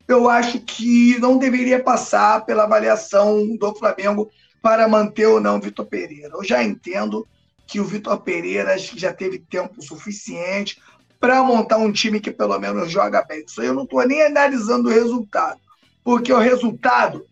eu 0.07 0.29
acho 0.29 0.59
que 0.59 1.17
não 1.19 1.37
deveria 1.37 1.81
passar 1.81 2.45
pela 2.45 2.63
avaliação 2.63 3.55
do 3.57 3.73
Flamengo 3.75 4.29
para 4.61 4.87
manter 4.87 5.27
ou 5.27 5.39
não 5.39 5.59
Vitor 5.59 5.85
Pereira. 5.85 6.33
Eu 6.33 6.43
já 6.43 6.63
entendo 6.63 7.27
que 7.65 7.79
o 7.79 7.85
Vitor 7.85 8.19
Pereira 8.21 8.77
já 8.77 9.13
teve 9.13 9.39
tempo 9.39 9.81
suficiente 9.81 10.81
para 11.19 11.41
montar 11.43 11.77
um 11.77 11.91
time 11.91 12.19
que 12.19 12.31
pelo 12.31 12.59
menos 12.59 12.91
joga 12.91 13.23
bem. 13.23 13.43
Isso 13.47 13.61
aí 13.61 13.67
eu 13.67 13.73
não 13.73 13.83
estou 13.83 14.05
nem 14.05 14.23
analisando 14.23 14.89
o 14.89 14.91
resultado, 14.91 15.59
porque 16.03 16.33
o 16.33 16.39
resultado 16.39 17.25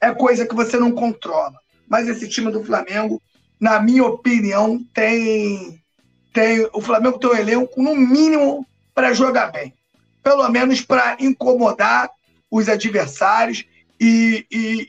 é 0.00 0.12
coisa 0.12 0.46
que 0.46 0.54
você 0.54 0.78
não 0.78 0.92
controla. 0.92 1.54
Mas 1.88 2.06
esse 2.08 2.28
time 2.28 2.52
do 2.52 2.62
Flamengo, 2.62 3.20
na 3.58 3.80
minha 3.80 4.04
opinião, 4.04 4.84
tem, 4.92 5.82
tem 6.32 6.68
o 6.72 6.80
Flamengo 6.80 7.18
tem 7.18 7.30
um 7.30 7.36
elenco 7.36 7.82
no 7.82 7.96
mínimo 7.96 8.66
para 8.94 9.14
jogar 9.14 9.50
bem, 9.50 9.72
pelo 10.22 10.46
menos 10.50 10.82
para 10.82 11.16
incomodar 11.18 12.10
os 12.50 12.68
adversários 12.68 13.64
e, 14.00 14.46
e, 14.50 14.86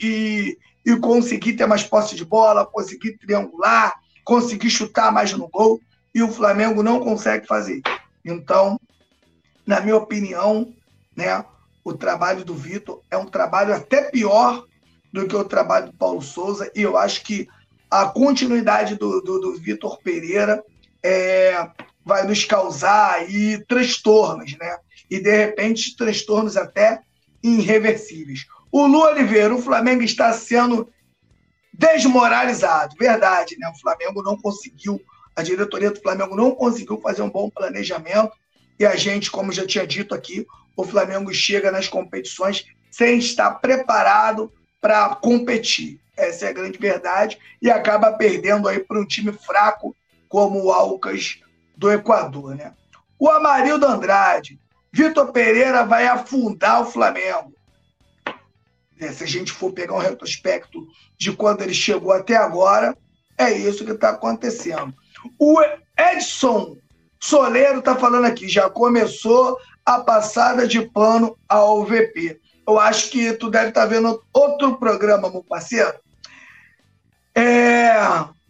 e, 0.85 0.91
e 0.91 0.99
conseguir 0.99 1.53
ter 1.53 1.65
mais 1.65 1.83
posse 1.83 2.15
de 2.15 2.25
bola, 2.25 2.65
conseguir 2.65 3.17
triangular, 3.17 3.93
conseguir 4.23 4.69
chutar 4.69 5.11
mais 5.11 5.33
no 5.33 5.47
gol. 5.47 5.79
E 6.13 6.23
o 6.23 6.31
Flamengo 6.31 6.81
não 6.81 6.99
consegue 6.99 7.45
fazer. 7.45 7.81
Então, 8.25 8.79
na 9.65 9.79
minha 9.79 9.95
opinião, 9.95 10.73
né, 11.15 11.43
o 11.83 11.93
trabalho 11.93 12.43
do 12.43 12.55
Vitor 12.55 13.01
é 13.09 13.17
um 13.17 13.25
trabalho 13.25 13.73
até 13.73 14.09
pior 14.09 14.65
do 15.11 15.27
que 15.27 15.35
o 15.35 15.43
trabalho 15.43 15.87
do 15.87 15.93
Paulo 15.93 16.21
Souza. 16.21 16.71
E 16.75 16.81
eu 16.81 16.97
acho 16.97 17.23
que 17.23 17.47
a 17.89 18.05
continuidade 18.05 18.95
do, 18.95 19.21
do, 19.21 19.39
do 19.39 19.57
Vitor 19.57 19.99
Pereira 20.01 20.63
é, 21.03 21.67
vai 22.05 22.25
nos 22.25 22.45
causar 22.45 23.13
aí 23.13 23.63
transtornos, 23.67 24.57
né? 24.57 24.77
E 25.09 25.19
de 25.19 25.35
repente 25.35 25.95
transtornos 25.95 26.55
até 26.55 27.01
irreversíveis. 27.43 28.45
O 28.71 28.85
Lu 28.85 29.01
Oliveira, 29.01 29.53
o 29.53 29.61
Flamengo 29.61 30.03
está 30.03 30.31
sendo 30.33 30.91
desmoralizado, 31.73 32.95
verdade, 32.99 33.57
né? 33.57 33.69
O 33.69 33.79
Flamengo 33.79 34.21
não 34.21 34.37
conseguiu, 34.37 35.01
a 35.35 35.41
diretoria 35.41 35.91
do 35.91 36.01
Flamengo 36.01 36.35
não 36.35 36.51
conseguiu 36.51 36.99
fazer 36.99 37.21
um 37.21 37.29
bom 37.29 37.49
planejamento 37.49 38.33
e 38.77 38.85
a 38.85 38.95
gente, 38.95 39.31
como 39.31 39.51
já 39.51 39.65
tinha 39.65 39.87
dito 39.87 40.13
aqui, 40.13 40.45
o 40.75 40.83
Flamengo 40.83 41.33
chega 41.33 41.71
nas 41.71 41.87
competições 41.87 42.65
sem 42.91 43.17
estar 43.17 43.51
preparado 43.55 44.51
para 44.81 45.15
competir. 45.15 45.99
Essa 46.15 46.45
é 46.45 46.49
a 46.49 46.53
grande 46.53 46.77
verdade 46.77 47.37
e 47.61 47.71
acaba 47.71 48.11
perdendo 48.13 48.67
aí 48.67 48.79
para 48.79 48.99
um 48.99 49.05
time 49.05 49.31
fraco 49.31 49.95
como 50.27 50.63
o 50.63 50.71
Alcas 50.71 51.39
do 51.75 51.91
Equador, 51.91 52.55
né? 52.55 52.73
O 53.17 53.29
Amarildo 53.29 53.85
Andrade, 53.85 54.59
Vitor 54.99 55.31
Pereira 55.31 55.85
vai 55.85 56.05
afundar 56.07 56.81
o 56.81 56.85
Flamengo. 56.85 57.53
É, 58.99 59.09
se 59.13 59.23
a 59.23 59.27
gente 59.27 59.49
for 59.49 59.71
pegar 59.71 59.93
um 59.93 59.99
retrospecto 59.99 60.85
de 61.17 61.31
quando 61.31 61.61
ele 61.61 61.73
chegou 61.73 62.11
até 62.11 62.35
agora, 62.35 62.97
é 63.37 63.49
isso 63.49 63.85
que 63.85 63.91
está 63.91 64.09
acontecendo. 64.09 64.93
O 65.39 65.57
Edson 65.97 66.75
Soleiro 67.17 67.79
está 67.79 67.95
falando 67.95 68.25
aqui, 68.25 68.49
já 68.49 68.69
começou 68.69 69.57
a 69.85 70.01
passada 70.01 70.67
de 70.67 70.81
pano 70.81 71.37
ao 71.47 71.85
VP. 71.85 72.37
Eu 72.67 72.77
acho 72.77 73.09
que 73.09 73.31
tu 73.31 73.49
deve 73.49 73.69
estar 73.69 73.83
tá 73.83 73.87
vendo 73.87 74.21
outro 74.33 74.77
programa, 74.77 75.29
meu 75.29 75.43
parceiro. 75.43 75.93
É... 77.33 77.93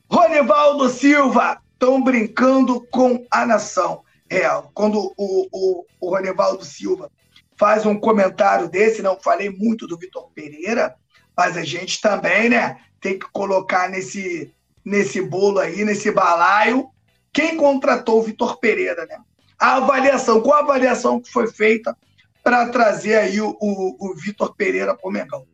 Ronivaldo 0.10 0.90
Silva, 0.90 1.62
estão 1.74 2.04
brincando 2.04 2.82
com 2.90 3.24
a 3.30 3.46
nação. 3.46 4.04
É, 4.30 4.48
quando 4.74 5.14
o, 5.18 5.48
o, 5.52 5.86
o 6.00 6.10
Ronivaldo 6.10 6.64
Silva 6.64 7.12
faz 7.58 7.86
um 7.86 8.00
comentário 8.00 8.70
desse, 8.70 9.02
não 9.02 9.20
falei 9.20 9.50
muito 9.50 9.88
do 9.88 9.98
Vitor 9.98 10.30
Pereira, 10.34 10.96
mas 11.36 11.58
a 11.58 11.64
gente 11.64 12.00
também, 12.00 12.50
né, 12.50 12.80
tem 13.02 13.18
que 13.18 13.26
colocar 13.32 13.90
nesse, 13.90 14.54
nesse 14.86 15.22
bolo 15.22 15.60
aí, 15.60 15.84
nesse 15.84 16.12
balaio, 16.12 16.90
quem 17.34 17.58
contratou 17.58 18.20
o 18.20 18.24
Vitor 18.24 18.60
Pereira, 18.60 19.06
né? 19.06 19.18
A 19.58 19.76
avaliação, 19.76 20.42
qual 20.42 20.56
a 20.56 20.64
avaliação 20.64 21.20
que 21.20 21.32
foi 21.32 21.48
feita 21.48 21.96
para 22.44 22.70
trazer 22.70 23.18
aí 23.18 23.42
o, 23.42 23.56
o, 23.60 24.12
o 24.12 24.16
Vitor 24.16 24.56
Pereira 24.56 24.96
para 24.96 25.08
o 25.08 25.12
Mengão? 25.12 25.46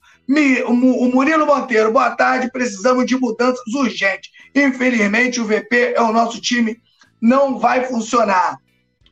O 0.68 0.74
Murilo 1.08 1.46
Monteiro, 1.46 1.92
boa 1.92 2.16
tarde. 2.16 2.52
Precisamos 2.52 3.06
de 3.06 3.16
mudanças 3.16 3.66
urgentes. 3.74 4.32
Infelizmente, 4.56 5.40
o 5.40 5.46
VP 5.46 5.94
é 5.96 6.02
o 6.02 6.12
nosso 6.12 6.42
time, 6.42 6.82
não 7.22 7.60
vai 7.60 7.86
funcionar. 7.86 8.58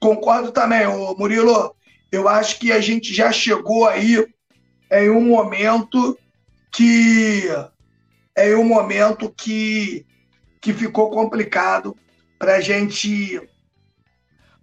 Concordo 0.03 0.51
também, 0.51 0.85
ô 0.85 1.15
Murilo. 1.15 1.73
Eu 2.11 2.27
acho 2.27 2.59
que 2.59 2.73
a 2.73 2.81
gente 2.81 3.13
já 3.13 3.31
chegou 3.31 3.87
aí 3.87 4.27
em 4.91 5.09
um 5.09 5.21
momento 5.21 6.19
que 6.73 7.43
é 8.35 8.53
um 8.53 8.65
momento 8.65 9.29
que, 9.29 10.05
que 10.59 10.73
ficou 10.73 11.09
complicado 11.09 11.95
para 12.37 12.59
gente 12.59 13.41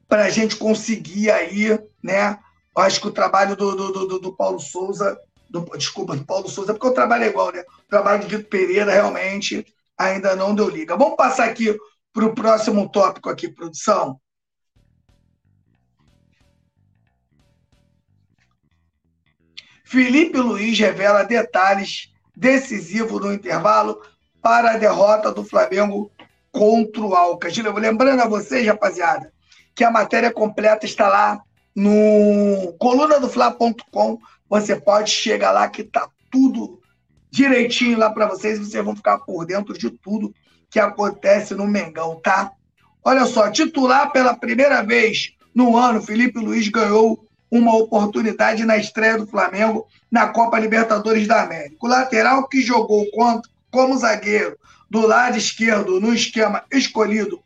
para 0.06 0.24
a 0.24 0.28
gente 0.28 0.56
conseguir 0.56 1.30
aí, 1.30 1.78
né? 2.02 2.38
Acho 2.76 3.00
que 3.00 3.08
o 3.08 3.12
trabalho 3.12 3.56
do, 3.56 3.74
do, 3.74 4.06
do, 4.08 4.18
do 4.18 4.36
Paulo 4.36 4.60
Souza, 4.60 5.18
do, 5.48 5.64
desculpa, 5.74 6.14
do 6.14 6.24
Paulo 6.26 6.50
Souza, 6.50 6.74
porque 6.74 6.88
o 6.88 6.94
trabalho 6.94 7.24
é 7.24 7.28
igual, 7.28 7.50
né? 7.50 7.64
O 7.86 7.88
trabalho 7.88 8.20
do 8.20 8.28
Vitor 8.28 8.44
Pereira 8.44 8.92
realmente 8.92 9.64
ainda 9.96 10.36
não 10.36 10.54
deu 10.54 10.68
liga. 10.68 10.98
Vamos 10.98 11.16
passar 11.16 11.46
aqui 11.46 11.74
para 12.12 12.26
o 12.26 12.34
próximo 12.34 12.90
tópico 12.90 13.30
aqui, 13.30 13.48
produção. 13.48 14.20
Felipe 19.90 20.38
Luiz 20.38 20.78
revela 20.78 21.24
detalhes 21.24 22.12
decisivos 22.36 23.20
no 23.20 23.32
intervalo 23.32 24.00
para 24.40 24.70
a 24.70 24.76
derrota 24.76 25.32
do 25.32 25.42
Flamengo 25.42 26.12
contra 26.52 27.00
o 27.00 27.12
Alcas. 27.12 27.56
Lembrando 27.56 28.22
a 28.22 28.28
vocês, 28.28 28.64
rapaziada, 28.64 29.32
que 29.74 29.82
a 29.82 29.90
matéria 29.90 30.32
completa 30.32 30.86
está 30.86 31.08
lá 31.08 31.42
no 31.74 32.72
colunadofla.com. 32.78 34.20
Você 34.48 34.76
pode 34.76 35.10
chegar 35.10 35.50
lá 35.50 35.68
que 35.68 35.82
tá 35.82 36.08
tudo 36.30 36.80
direitinho 37.28 37.98
lá 37.98 38.10
para 38.10 38.28
vocês. 38.28 38.60
Vocês 38.60 38.84
vão 38.84 38.94
ficar 38.94 39.18
por 39.18 39.44
dentro 39.44 39.76
de 39.76 39.90
tudo 39.90 40.32
que 40.70 40.78
acontece 40.78 41.52
no 41.52 41.66
Mengão, 41.66 42.20
tá? 42.22 42.52
Olha 43.02 43.26
só, 43.26 43.50
titular 43.50 44.12
pela 44.12 44.36
primeira 44.36 44.84
vez 44.84 45.34
no 45.52 45.76
ano, 45.76 46.00
Felipe 46.00 46.38
Luiz 46.38 46.68
ganhou 46.68 47.26
uma 47.50 47.76
oportunidade 47.76 48.64
na 48.64 48.76
estreia 48.76 49.18
do 49.18 49.26
Flamengo 49.26 49.86
na 50.10 50.28
Copa 50.28 50.58
Libertadores 50.58 51.26
da 51.26 51.42
América. 51.42 51.76
O 51.80 51.88
lateral 51.88 52.46
que 52.48 52.62
jogou 52.62 53.10
contra, 53.10 53.50
como 53.70 53.98
zagueiro 53.98 54.56
do 54.88 55.06
lado 55.06 55.36
esquerdo 55.36 56.00
no 56.00 56.14
esquema 56.14 56.64
escolhido 56.70 57.42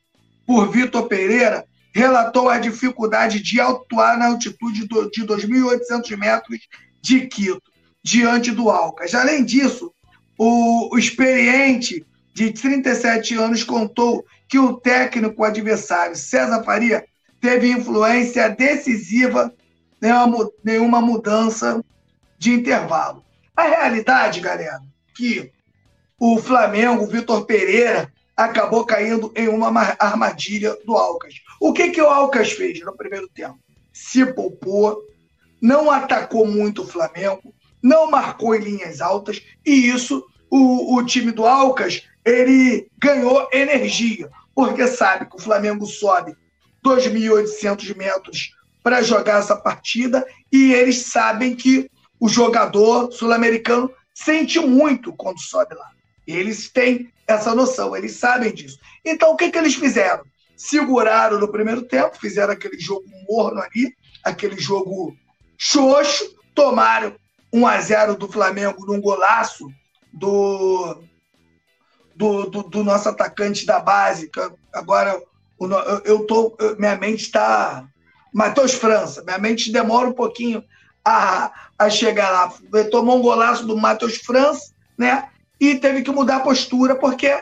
por 0.47 0.71
Vitor 0.71 1.07
Pereira 1.09 1.65
relatou 1.95 2.49
a 2.49 2.59
dificuldade 2.59 3.41
de 3.41 3.61
atuar 3.61 4.19
na 4.19 4.27
altitude 4.27 4.81
de 4.81 4.89
2.800 4.89 6.17
metros 6.17 6.59
de 7.01 7.27
Quito, 7.27 7.63
diante 8.03 8.51
do 8.51 8.69
Alcas. 8.69 9.15
Além 9.15 9.45
disso, 9.45 9.93
o, 10.37 10.95
o 10.95 10.99
experiente 10.99 12.05
de 12.35 12.51
37 12.51 13.35
anos 13.37 13.63
contou 13.63 14.25
que 14.49 14.59
o 14.59 14.75
técnico 14.75 15.45
adversário, 15.45 16.17
César 16.17 16.63
Faria, 16.65 17.05
teve 17.41 17.71
influência 17.71 18.49
decisiva 18.49 19.55
nenhuma, 20.05 20.51
nenhuma 20.63 21.01
mudança 21.01 21.83
de 22.39 22.53
intervalo. 22.53 23.25
A 23.57 23.63
realidade, 23.63 24.41
galera, 24.41 24.83
que 25.17 25.51
o 26.21 26.39
Flamengo, 26.39 27.05
o 27.05 27.07
Vitor 27.07 27.47
Pereira, 27.47 28.13
acabou 28.37 28.85
caindo 28.85 29.33
em 29.35 29.49
uma 29.49 29.97
armadilha 29.99 30.77
do 30.85 30.95
Alcas. 30.97 31.35
O 31.61 31.73
que, 31.73 31.91
que 31.91 32.03
o 32.03 32.07
Alcas 32.07 32.53
fez 32.53 32.81
no 32.81 32.95
primeiro 32.97 33.29
tempo? 33.29 33.59
Se 33.93 34.27
poupou, 34.27 35.01
não 35.61 35.91
atacou 35.91 36.47
muito 36.47 36.83
o 36.83 36.87
Flamengo, 36.87 37.55
não 37.83 38.11
marcou 38.11 38.55
em 38.55 38.61
linhas 38.61 39.01
altas, 39.01 39.41
e 39.65 39.89
isso 39.89 40.27
o, 40.51 40.97
o 40.97 41.05
time 41.05 41.33
do 41.33 41.47
Alcas 41.47 42.03
ele 42.25 42.89
ganhou 42.99 43.49
energia, 43.53 44.29
porque 44.55 44.87
sabe 44.87 45.27
que 45.27 45.37
o 45.37 45.41
Flamengo 45.41 45.87
sobe 45.87 46.37
2.800 46.85 47.97
metros 47.97 48.55
para 48.85 49.03
jogar 49.03 49.39
essa 49.39 49.57
partida 49.57 50.27
e 50.53 50.75
eles 50.75 51.07
sabem 51.07 51.57
que 51.57 51.91
o 52.21 52.29
jogador 52.29 53.11
sul-americano 53.11 53.91
sente 54.15 54.61
muito 54.61 55.11
quando 55.15 55.41
sobe 55.41 55.75
lá. 55.75 55.91
Eles 56.27 56.71
têm 56.71 57.11
essa 57.27 57.55
noção, 57.55 57.97
eles 57.97 58.17
sabem 58.17 58.53
disso. 58.53 58.79
Então, 59.03 59.33
o 59.33 59.37
que, 59.37 59.51
que 59.51 59.57
eles 59.57 59.75
fizeram? 59.75 60.23
Seguraram 60.55 61.41
no 61.41 61.51
primeiro 61.51 61.83
tempo, 61.83 62.19
fizeram 62.21 62.53
aquele 62.53 62.79
jogo 62.79 63.05
morno 63.27 63.61
ali, 63.63 63.97
aquele 64.23 64.61
jogo 64.61 65.17
xoxo, 65.57 66.37
tomaram 66.55 67.17
1 67.51 67.67
a 67.67 67.81
0 67.81 68.17
do 68.17 68.29
Flamengo 68.29 68.85
num 68.87 69.01
golaço 69.01 69.67
do, 70.13 71.03
do, 72.15 72.51
do, 72.51 72.63
do 72.65 72.85
nosso 72.85 73.09
atacante 73.09 73.65
da 73.65 73.81
base. 73.81 74.31
Agora, 74.75 75.21
eu 76.05 76.27
tô, 76.27 76.55
minha 76.79 76.97
mente 76.97 77.23
está. 77.23 77.89
Matheus 78.35 78.75
França, 78.75 79.23
minha 79.23 79.39
mente 79.39 79.73
demora 79.73 80.09
um 80.09 80.13
pouquinho 80.13 80.63
a, 81.05 81.51
a 81.79 81.89
chegar 81.89 82.31
lá. 82.31 82.85
Tomou 82.91 83.19
um 83.19 83.23
golaço 83.23 83.65
do 83.67 83.77
Matheus 83.77 84.17
França, 84.17 84.75
né? 84.99 85.29
e 85.61 85.77
teve 85.77 86.03
que 86.03 86.11
mudar 86.11 86.37
a 86.37 86.41
postura, 86.41 86.95
porque 86.95 87.41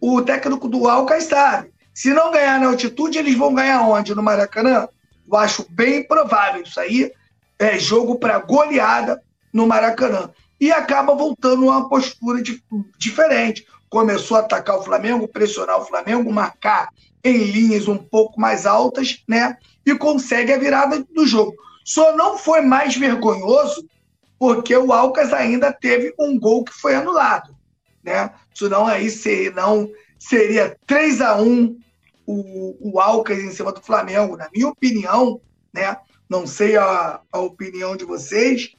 o 0.00 0.22
técnico 0.22 0.68
do 0.68 0.88
Alcas 0.88 1.24
sabe. 1.24 1.72
Se 1.92 2.12
não 2.12 2.30
ganhar 2.30 2.60
na 2.60 2.66
altitude, 2.68 3.18
eles 3.18 3.36
vão 3.36 3.54
ganhar 3.54 3.82
onde? 3.82 4.14
No 4.14 4.22
Maracanã? 4.22 4.88
Eu 5.26 5.38
acho 5.38 5.66
bem 5.70 6.06
provável. 6.06 6.62
Isso 6.62 6.78
aí 6.78 7.10
é 7.58 7.78
jogo 7.78 8.18
para 8.18 8.38
goleada 8.38 9.20
no 9.52 9.66
Maracanã. 9.66 10.30
E 10.60 10.70
acaba 10.70 11.14
voltando 11.14 11.70
a 11.70 11.78
uma 11.78 11.88
postura 11.88 12.42
de, 12.42 12.62
diferente. 12.98 13.66
Começou 13.88 14.36
a 14.36 14.40
atacar 14.40 14.78
o 14.78 14.82
Flamengo, 14.82 15.28
pressionar 15.28 15.78
o 15.78 15.84
Flamengo, 15.84 16.30
marcar 16.32 16.88
em 17.24 17.38
linhas 17.38 17.88
um 17.88 17.96
pouco 17.96 18.38
mais 18.38 18.66
altas, 18.66 19.22
né? 19.26 19.56
E 19.86 19.94
consegue 19.94 20.52
a 20.52 20.58
virada 20.58 21.02
do 21.14 21.24
jogo. 21.24 21.54
Só 21.84 22.16
não 22.16 22.36
foi 22.36 22.60
mais 22.60 22.96
vergonhoso 22.96 23.88
porque 24.38 24.76
o 24.76 24.92
Alcas 24.92 25.32
ainda 25.32 25.72
teve 25.72 26.12
um 26.18 26.38
gol 26.38 26.64
que 26.64 26.72
foi 26.72 26.94
anulado. 26.94 27.56
Né? 28.02 28.30
Senão 28.54 28.86
aí 28.86 29.08
não 29.54 29.88
seria 30.18 30.76
3 30.86 31.20
a 31.20 31.40
1 31.40 31.78
o, 32.26 32.92
o 32.92 33.00
Alcas 33.00 33.38
em 33.38 33.52
cima 33.52 33.72
do 33.72 33.80
Flamengo. 33.80 34.36
Na 34.36 34.48
minha 34.52 34.68
opinião, 34.68 35.40
né? 35.72 35.96
não 36.28 36.46
sei 36.46 36.76
a, 36.76 37.20
a 37.30 37.38
opinião 37.38 37.96
de 37.96 38.04
vocês, 38.04 38.72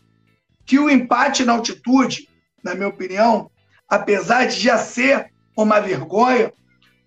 que 0.65 0.77
o 0.77 0.89
empate 0.89 1.45
na 1.45 1.53
altitude, 1.53 2.27
na 2.63 2.75
minha 2.75 2.89
opinião, 2.89 3.49
apesar 3.87 4.45
de 4.45 4.59
já 4.59 4.77
ser 4.77 5.31
uma 5.55 5.79
vergonha, 5.79 6.51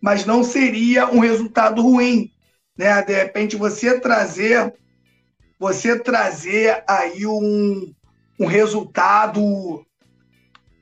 mas 0.01 0.25
não 0.25 0.43
seria 0.43 1.07
um 1.07 1.19
resultado 1.19 1.83
ruim. 1.83 2.33
Né? 2.81 3.03
De 3.03 3.13
repente, 3.13 3.57
você 3.57 4.01
trazer 4.01 4.75
você 5.61 5.99
trazer 5.99 6.83
aí 6.89 7.27
um, 7.27 7.95
um 8.41 8.47
resultado. 8.47 9.85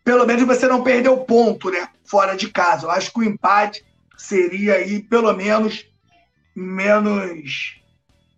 Pelo 0.04 0.24
menos 0.24 0.44
você 0.44 0.68
não 0.68 0.84
perdeu 0.84 1.18
ponto, 1.24 1.68
né? 1.68 1.88
Fora 2.04 2.37
de 2.37 2.48
casa. 2.48 2.87
Eu 2.87 2.92
acho 2.92 3.12
que 3.12 3.18
o 3.18 3.24
empate 3.24 3.84
seria 4.16 4.74
aí, 4.74 5.02
pelo 5.02 5.32
menos, 5.32 5.84
menos 6.54 7.82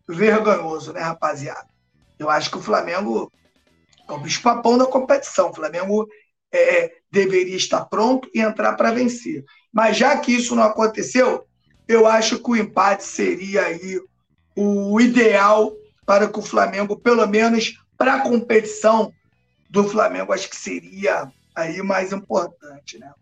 vergonhoso, 0.08 0.94
né, 0.94 1.00
rapaziada? 1.00 1.68
Eu 2.18 2.30
acho 2.30 2.50
que 2.50 2.56
o 2.56 2.62
Flamengo 2.62 3.30
é 4.08 4.12
o 4.12 4.18
bicho-papão 4.18 4.78
da 4.78 4.86
competição. 4.86 5.50
O 5.50 5.54
Flamengo 5.54 6.08
é, 6.50 6.90
deveria 7.12 7.56
estar 7.56 7.84
pronto 7.84 8.30
e 8.34 8.40
entrar 8.40 8.72
para 8.76 8.92
vencer. 8.92 9.44
Mas 9.70 9.98
já 9.98 10.16
que 10.16 10.32
isso 10.32 10.56
não 10.56 10.62
aconteceu, 10.62 11.46
eu 11.90 12.06
acho 12.06 12.38
que 12.38 12.50
o 12.52 12.56
empate 12.56 13.02
seria 13.02 13.62
aí 13.62 14.00
o 14.56 15.00
ideal 15.00 15.72
para 16.06 16.28
que 16.28 16.38
o 16.38 16.42
Flamengo, 16.42 16.96
pelo 16.96 17.26
menos 17.26 17.82
para 17.98 18.14
a 18.14 18.20
competição 18.20 19.12
do 19.68 19.82
Flamengo, 19.82 20.32
acho 20.32 20.48
que 20.48 20.56
seria 20.56 21.32
aí 21.52 21.82
mais 21.82 22.12
importante, 22.12 22.96
né? 22.96 23.12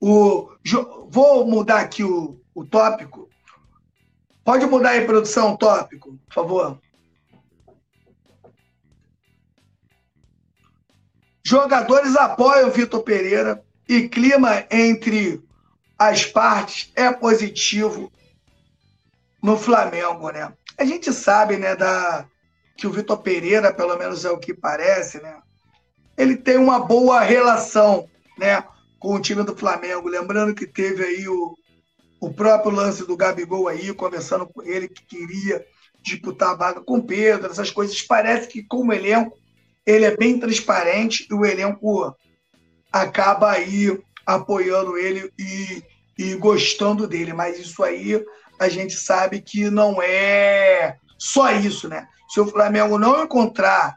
O, 0.00 0.48
vou 1.10 1.44
mudar 1.44 1.80
aqui 1.80 2.04
o, 2.04 2.40
o 2.54 2.64
tópico. 2.64 3.28
Pode 4.44 4.64
mudar 4.66 4.90
aí, 4.90 5.04
produção, 5.04 5.54
o 5.54 5.58
tópico, 5.58 6.16
por 6.28 6.34
favor. 6.34 6.78
Jogadores 11.44 12.14
apoiam 12.14 12.70
Vitor 12.70 13.02
Pereira 13.02 13.60
e 13.88 14.08
clima 14.08 14.64
entre 14.70 15.42
as 15.98 16.24
partes 16.24 16.92
é 16.94 17.12
positivo 17.12 18.12
no 19.42 19.56
Flamengo, 19.56 20.30
né? 20.30 20.52
A 20.76 20.84
gente 20.84 21.12
sabe, 21.12 21.56
né, 21.56 21.74
da, 21.74 22.24
que 22.76 22.86
o 22.86 22.92
Vitor 22.92 23.18
Pereira, 23.18 23.74
pelo 23.74 23.96
menos 23.98 24.24
é 24.24 24.30
o 24.30 24.38
que 24.38 24.54
parece, 24.54 25.20
né? 25.20 25.40
Ele 26.16 26.36
tem 26.36 26.56
uma 26.56 26.78
boa 26.78 27.20
relação, 27.20 28.08
né, 28.38 28.62
com 29.00 29.14
o 29.14 29.20
time 29.20 29.42
do 29.42 29.56
Flamengo. 29.56 30.08
Lembrando 30.08 30.54
que 30.54 30.66
teve 30.66 31.04
aí 31.04 31.28
o, 31.28 31.56
o 32.20 32.32
próprio 32.32 32.72
lance 32.72 33.04
do 33.04 33.16
Gabigol 33.16 33.66
aí, 33.66 33.92
conversando 33.92 34.46
com 34.46 34.62
ele 34.62 34.88
que 34.88 35.04
queria 35.04 35.64
disputar 36.02 36.50
a 36.50 36.56
vaga 36.56 36.80
com 36.80 36.98
o 36.98 37.04
Pedro, 37.04 37.50
essas 37.50 37.70
coisas. 37.70 38.00
Parece 38.02 38.46
que, 38.48 38.62
como 38.62 38.92
elenco, 38.92 39.36
ele 39.84 40.04
é 40.04 40.16
bem 40.16 40.38
transparente 40.38 41.26
e 41.28 41.34
o 41.34 41.44
elenco 41.44 42.14
acaba 42.92 43.50
aí 43.50 43.98
apoiando 44.28 44.98
ele 44.98 45.32
e, 45.38 45.82
e 46.18 46.34
gostando 46.34 47.08
dele. 47.08 47.32
Mas 47.32 47.58
isso 47.58 47.82
aí 47.82 48.22
a 48.60 48.68
gente 48.68 48.94
sabe 48.94 49.40
que 49.40 49.70
não 49.70 50.02
é 50.02 50.96
só 51.16 51.50
isso, 51.52 51.88
né? 51.88 52.06
Se 52.28 52.38
o 52.38 52.46
Flamengo 52.46 52.98
não 52.98 53.24
encontrar 53.24 53.96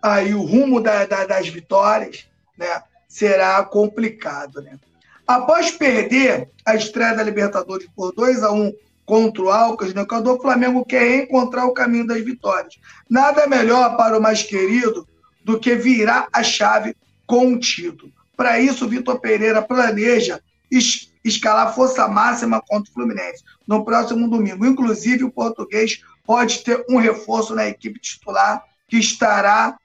aí 0.00 0.32
o 0.32 0.42
rumo 0.42 0.80
da, 0.80 1.04
da, 1.04 1.26
das 1.26 1.48
vitórias, 1.48 2.26
né, 2.56 2.82
será 3.06 3.62
complicado, 3.64 4.62
né? 4.62 4.78
Após 5.26 5.70
perder 5.72 6.48
a 6.64 6.74
estreia 6.74 7.14
da 7.14 7.22
Libertadores 7.22 7.86
por 7.94 8.14
2 8.14 8.42
a 8.44 8.52
1 8.52 8.72
contra 9.04 9.42
o 9.42 9.50
Alcas, 9.50 9.92
né, 9.92 10.06
o 10.08 10.40
Flamengo 10.40 10.84
quer 10.84 11.24
encontrar 11.24 11.66
o 11.66 11.74
caminho 11.74 12.06
das 12.06 12.24
vitórias. 12.24 12.78
Nada 13.10 13.46
melhor 13.46 13.96
para 13.96 14.16
o 14.16 14.22
mais 14.22 14.42
querido 14.42 15.06
do 15.44 15.60
que 15.60 15.74
virar 15.74 16.28
a 16.32 16.42
chave 16.42 16.96
com 17.26 17.44
um 17.46 17.58
título. 17.58 18.15
Para 18.36 18.60
isso, 18.60 18.88
Vitor 18.88 19.18
Pereira 19.18 19.62
planeja 19.62 20.40
es 20.70 21.12
escalar 21.24 21.74
força 21.74 22.06
máxima 22.06 22.60
contra 22.60 22.90
o 22.90 22.94
Fluminense 22.94 23.42
no 23.66 23.84
próximo 23.84 24.28
domingo. 24.28 24.66
Inclusive, 24.66 25.24
o 25.24 25.30
português 25.30 26.00
pode 26.24 26.62
ter 26.62 26.84
um 26.88 26.98
reforço 26.98 27.54
na 27.54 27.66
equipe 27.66 27.98
titular 27.98 28.62
que 28.88 28.98
estará 28.98 29.78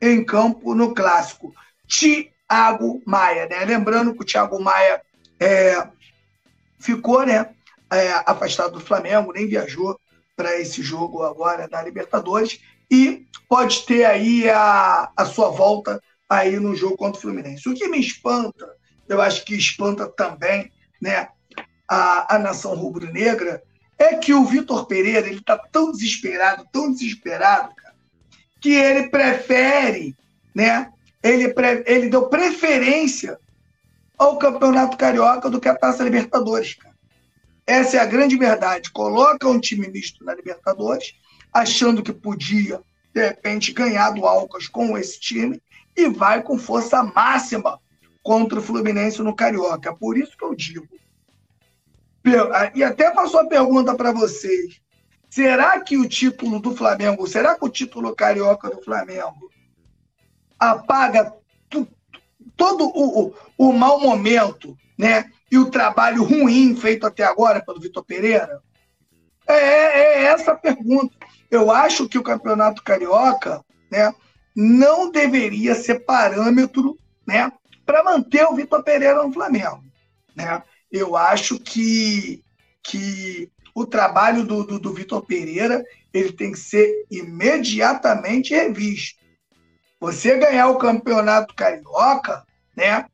em 0.00 0.24
campo 0.24 0.74
no 0.74 0.94
clássico. 0.94 1.54
Thiago 1.86 3.02
Maia, 3.06 3.46
né? 3.46 3.64
Lembrando 3.64 4.14
que 4.14 4.22
o 4.22 4.26
Thiago 4.26 4.60
Maia 4.60 5.00
é, 5.38 5.86
ficou, 6.78 7.24
né, 7.24 7.50
é, 7.90 8.12
afastado 8.26 8.72
do 8.72 8.80
Flamengo, 8.80 9.32
nem 9.32 9.46
viajou 9.46 9.98
para 10.36 10.58
esse 10.58 10.82
jogo 10.82 11.22
agora 11.22 11.68
da 11.68 11.82
Libertadores 11.82 12.60
e 12.90 13.26
pode 13.48 13.82
ter 13.86 14.04
aí 14.04 14.48
a, 14.50 15.10
a 15.16 15.24
sua 15.24 15.50
volta 15.50 16.02
aí 16.32 16.58
no 16.58 16.74
jogo 16.74 16.96
contra 16.96 17.18
o 17.18 17.20
Fluminense. 17.20 17.68
O 17.68 17.74
que 17.74 17.88
me 17.88 18.00
espanta, 18.00 18.74
eu 19.06 19.20
acho 19.20 19.44
que 19.44 19.54
espanta 19.54 20.08
também, 20.08 20.72
né, 21.00 21.28
a, 21.86 22.36
a 22.36 22.38
nação 22.38 22.74
rubro-negra, 22.74 23.62
é 23.98 24.14
que 24.16 24.32
o 24.32 24.46
Vitor 24.46 24.86
Pereira 24.86 25.28
ele 25.28 25.40
está 25.40 25.58
tão 25.58 25.92
desesperado, 25.92 26.66
tão 26.72 26.90
desesperado, 26.90 27.74
cara, 27.74 27.94
que 28.60 28.70
ele 28.70 29.10
prefere, 29.10 30.16
né? 30.54 30.90
Ele, 31.22 31.52
pre, 31.52 31.84
ele 31.86 32.08
deu 32.08 32.28
preferência 32.28 33.38
ao 34.16 34.38
Campeonato 34.38 34.96
Carioca 34.96 35.50
do 35.50 35.60
que 35.60 35.68
a 35.68 35.76
Taça 35.76 36.02
Libertadores, 36.02 36.74
cara. 36.74 36.94
Essa 37.66 37.98
é 37.98 38.00
a 38.00 38.06
grande 38.06 38.36
verdade. 38.36 38.90
Coloca 38.90 39.46
um 39.48 39.60
time 39.60 39.86
misto 39.88 40.24
na 40.24 40.34
Libertadores, 40.34 41.14
achando 41.52 42.02
que 42.02 42.12
podia, 42.12 42.80
de 43.14 43.28
repente, 43.28 43.72
ganhar 43.72 44.10
do 44.10 44.26
Alcas 44.26 44.66
com 44.66 44.96
esse 44.96 45.20
time, 45.20 45.62
e 45.96 46.08
vai 46.08 46.42
com 46.42 46.58
força 46.58 47.02
máxima 47.02 47.80
contra 48.22 48.58
o 48.58 48.62
Fluminense 48.62 49.22
no 49.22 49.34
Carioca. 49.34 49.94
Por 49.94 50.16
isso 50.16 50.36
que 50.36 50.44
eu 50.44 50.54
digo, 50.54 50.86
e 52.74 52.84
até 52.84 53.10
passou 53.10 53.40
a 53.40 53.46
pergunta 53.46 53.94
para 53.94 54.12
vocês. 54.12 54.80
Será 55.28 55.80
que 55.80 55.96
o 55.96 56.08
título 56.08 56.60
do 56.60 56.74
Flamengo, 56.76 57.26
será 57.26 57.54
que 57.54 57.64
o 57.64 57.68
título 57.68 58.14
carioca 58.14 58.70
do 58.70 58.82
Flamengo 58.82 59.50
apaga 60.58 61.34
todo 62.56 62.84
o, 62.84 63.28
o, 63.28 63.34
o 63.58 63.72
mau 63.72 63.98
momento, 63.98 64.76
né? 64.96 65.30
E 65.50 65.58
o 65.58 65.70
trabalho 65.70 66.22
ruim 66.22 66.76
feito 66.76 67.06
até 67.06 67.24
agora 67.24 67.64
pelo 67.64 67.80
Vitor 67.80 68.04
Pereira? 68.04 68.60
É, 69.46 69.54
é, 69.54 70.22
é 70.22 70.24
essa 70.24 70.52
a 70.52 70.56
pergunta. 70.56 71.16
Eu 71.50 71.70
acho 71.70 72.08
que 72.08 72.18
o 72.18 72.22
Campeonato 72.22 72.82
Carioca, 72.82 73.64
né, 73.90 74.14
não 74.54 75.10
deveria 75.10 75.74
ser 75.74 76.00
parâmetro, 76.00 76.98
né, 77.26 77.50
para 77.84 78.04
manter 78.04 78.44
o 78.46 78.54
Vitor 78.54 78.82
Pereira 78.82 79.22
no 79.22 79.32
Flamengo, 79.32 79.82
né? 80.34 80.62
Eu 80.90 81.16
acho 81.16 81.58
que 81.58 82.42
que 82.82 83.50
o 83.74 83.86
trabalho 83.86 84.44
do, 84.44 84.64
do, 84.64 84.78
do 84.78 84.92
Vitor 84.92 85.24
Pereira 85.24 85.84
ele 86.12 86.32
tem 86.32 86.52
que 86.52 86.58
ser 86.58 87.06
imediatamente 87.10 88.54
revisto. 88.54 89.22
Você 90.00 90.36
ganhar 90.36 90.68
o 90.68 90.78
campeonato 90.78 91.54
carioca, 91.54 92.44
né? 92.76 93.06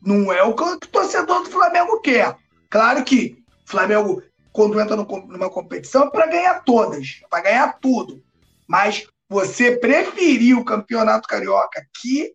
Não 0.00 0.32
é 0.32 0.42
o 0.42 0.54
que 0.54 0.62
o 0.62 0.78
torcedor 0.78 1.42
do 1.42 1.50
Flamengo 1.50 2.00
quer. 2.00 2.34
Claro 2.68 3.04
que 3.04 3.44
o 3.66 3.70
Flamengo, 3.70 4.22
quando 4.52 4.80
entra 4.80 4.96
numa 4.96 5.50
competição, 5.50 6.04
é 6.04 6.10
para 6.10 6.26
ganhar 6.26 6.64
todas, 6.64 7.20
para 7.28 7.42
ganhar 7.42 7.78
tudo. 7.78 8.22
Mas 8.66 9.06
você 9.30 9.76
preferir 9.76 10.58
o 10.58 10.64
campeonato 10.64 11.28
carioca 11.28 11.86
que 12.02 12.34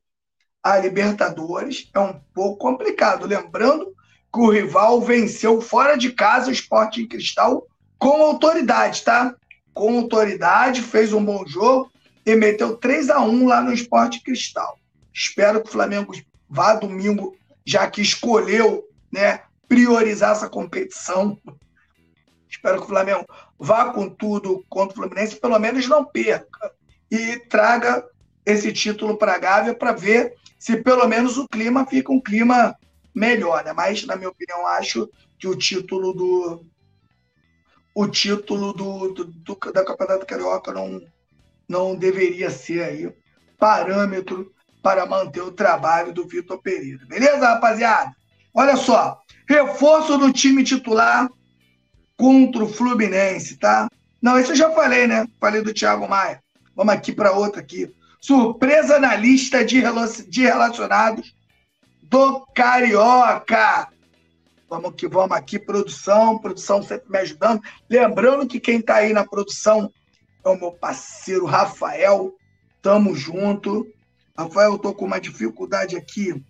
a 0.63 0.77
Libertadores 0.77 1.89
é 1.93 1.99
um 1.99 2.13
pouco 2.33 2.57
complicado. 2.57 3.27
Lembrando 3.27 3.93
que 4.33 4.39
o 4.39 4.49
rival 4.49 5.01
venceu 5.01 5.59
fora 5.59 5.97
de 5.97 6.13
casa 6.13 6.49
o 6.49 6.53
Sporting 6.53 7.05
Cristal 7.05 7.67
com 7.99 8.23
autoridade, 8.23 9.03
tá? 9.03 9.35
Com 9.73 9.97
autoridade, 9.97 10.81
fez 10.81 11.11
um 11.11 11.23
bom 11.23 11.45
jogo 11.45 11.91
e 12.25 12.33
meteu 12.33 12.77
3 12.77 13.09
a 13.09 13.19
1 13.19 13.45
lá 13.45 13.61
no 13.61 13.73
Esporte 13.73 14.23
Cristal. 14.23 14.79
Espero 15.13 15.61
que 15.61 15.67
o 15.67 15.71
Flamengo 15.73 16.13
vá 16.49 16.75
domingo, 16.75 17.35
já 17.65 17.89
que 17.89 18.01
escolheu 18.01 18.85
né, 19.11 19.41
priorizar 19.67 20.31
essa 20.31 20.47
competição. 20.47 21.37
Espero 22.49 22.77
que 22.77 22.85
o 22.85 22.89
Flamengo 22.89 23.25
vá 23.59 23.91
com 23.91 24.09
tudo 24.09 24.63
contra 24.69 24.93
o 24.93 24.95
Fluminense, 24.95 25.35
pelo 25.35 25.59
menos 25.59 25.87
não 25.89 26.05
perca. 26.05 26.73
E 27.11 27.39
traga 27.47 28.03
esse 28.45 28.71
título 28.71 29.17
para 29.17 29.35
a 29.35 29.39
Gávea 29.39 29.73
para 29.73 29.91
ver 29.91 30.35
se 30.59 30.77
pelo 30.77 31.07
menos 31.07 31.37
o 31.37 31.47
clima 31.47 31.85
fica 31.85 32.11
um 32.11 32.19
clima 32.19 32.75
melhor. 33.13 33.63
Né? 33.63 33.73
Mas, 33.73 34.05
na 34.05 34.15
minha 34.15 34.29
opinião, 34.29 34.65
acho 34.67 35.09
que 35.37 35.47
o 35.47 35.55
título 35.55 36.13
do. 36.13 36.65
O 37.93 38.07
título 38.07 38.73
do, 38.73 39.13
do, 39.13 39.25
do 39.25 39.57
da 39.71 39.85
Campeonato 39.85 40.25
Carioca 40.25 40.73
não, 40.73 41.01
não 41.67 41.95
deveria 41.95 42.49
ser 42.49 42.83
aí 42.83 43.13
parâmetro 43.57 44.51
para 44.83 45.05
manter 45.05 45.41
o 45.41 45.51
trabalho 45.51 46.11
do 46.11 46.27
Vitor 46.27 46.61
Pereira. 46.61 47.05
Beleza, 47.07 47.47
rapaziada? 47.47 48.11
Olha 48.53 48.75
só, 48.75 49.19
reforço 49.47 50.17
do 50.17 50.31
time 50.31 50.63
titular 50.63 51.29
contra 52.17 52.63
o 52.63 52.69
Fluminense, 52.69 53.57
tá? 53.57 53.87
Não, 54.21 54.39
isso 54.39 54.51
eu 54.51 54.55
já 54.55 54.71
falei, 54.71 55.07
né? 55.07 55.27
Falei 55.39 55.61
do 55.61 55.73
Thiago 55.73 56.07
Maia. 56.07 56.41
Vamos 56.75 56.93
aqui 56.93 57.13
para 57.13 57.31
outra 57.31 57.61
aqui. 57.61 57.93
Surpresa 58.19 58.99
na 58.99 59.15
lista 59.15 59.63
de 59.63 59.79
relacionados 59.79 61.35
do 62.01 62.45
Carioca. 62.53 63.87
Vamos 64.69 64.95
que 64.95 65.07
vamos 65.07 65.37
aqui, 65.37 65.59
produção, 65.59 66.39
produção 66.39 66.81
sempre 66.81 67.09
me 67.09 67.19
ajudando. 67.19 67.61
Lembrando 67.89 68.47
que 68.47 68.59
quem 68.59 68.79
está 68.79 68.95
aí 68.95 69.13
na 69.13 69.25
produção 69.25 69.91
é 70.43 70.49
o 70.49 70.59
meu 70.59 70.71
parceiro 70.71 71.45
Rafael. 71.45 72.35
Tamo 72.81 73.15
junto. 73.15 73.87
Rafael, 74.37 74.73
eu 74.73 74.79
tô 74.79 74.93
com 74.93 75.05
uma 75.05 75.19
dificuldade 75.19 75.95
aqui 75.95 76.43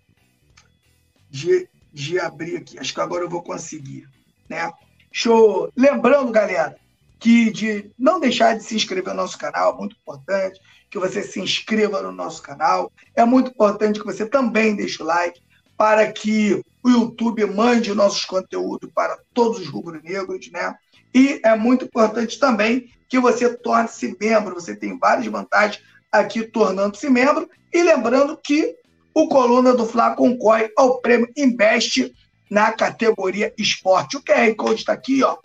de, 1.30 1.68
de 1.92 2.18
abrir 2.18 2.56
aqui. 2.56 2.78
Acho 2.78 2.94
que 2.94 3.00
agora 3.00 3.24
eu 3.24 3.30
vou 3.30 3.42
conseguir, 3.42 4.08
né? 4.48 4.72
Show! 5.12 5.70
Lembrando, 5.76 6.32
galera, 6.32 6.76
que 7.18 7.50
de 7.50 7.90
não 7.98 8.20
deixar 8.20 8.56
de 8.56 8.64
se 8.64 8.74
inscrever 8.74 9.14
no 9.14 9.22
nosso 9.22 9.38
canal, 9.38 9.74
é 9.74 9.76
muito 9.76 9.96
importante 9.96 10.60
que 10.90 10.98
você 10.98 11.22
se 11.22 11.40
inscreva 11.40 12.02
no 12.02 12.12
nosso 12.12 12.42
canal. 12.42 12.92
É 13.14 13.24
muito 13.24 13.50
importante 13.50 13.98
que 13.98 14.06
você 14.06 14.26
também 14.26 14.76
deixe 14.76 15.02
o 15.02 15.06
like 15.06 15.40
para 15.76 16.10
que 16.10 16.62
o 16.82 16.88
YouTube 16.88 17.44
mande 17.46 17.92
nossos 17.94 18.24
conteúdos 18.24 18.90
para 18.94 19.18
todos 19.34 19.60
os 19.60 19.68
rubro-negros, 19.68 20.50
né? 20.50 20.74
E 21.14 21.40
é 21.44 21.56
muito 21.56 21.84
importante 21.84 22.38
também 22.38 22.90
que 23.08 23.18
você 23.18 23.54
torne-se 23.56 24.16
membro. 24.20 24.54
Você 24.54 24.74
tem 24.74 24.98
várias 24.98 25.26
vantagens 25.26 25.82
aqui 26.10 26.44
tornando-se 26.44 27.08
membro. 27.10 27.48
E 27.72 27.82
lembrando 27.82 28.38
que 28.42 28.76
o 29.14 29.28
Coluna 29.28 29.74
do 29.74 29.86
Fla 29.86 30.14
concorre 30.14 30.70
ao 30.76 31.00
prêmio 31.00 31.28
Investe 31.36 32.14
na 32.50 32.72
categoria 32.72 33.52
esporte. 33.58 34.16
O 34.16 34.22
QR 34.22 34.54
Code 34.54 34.80
está 34.80 34.92
aqui, 34.92 35.22
ó. 35.22 35.36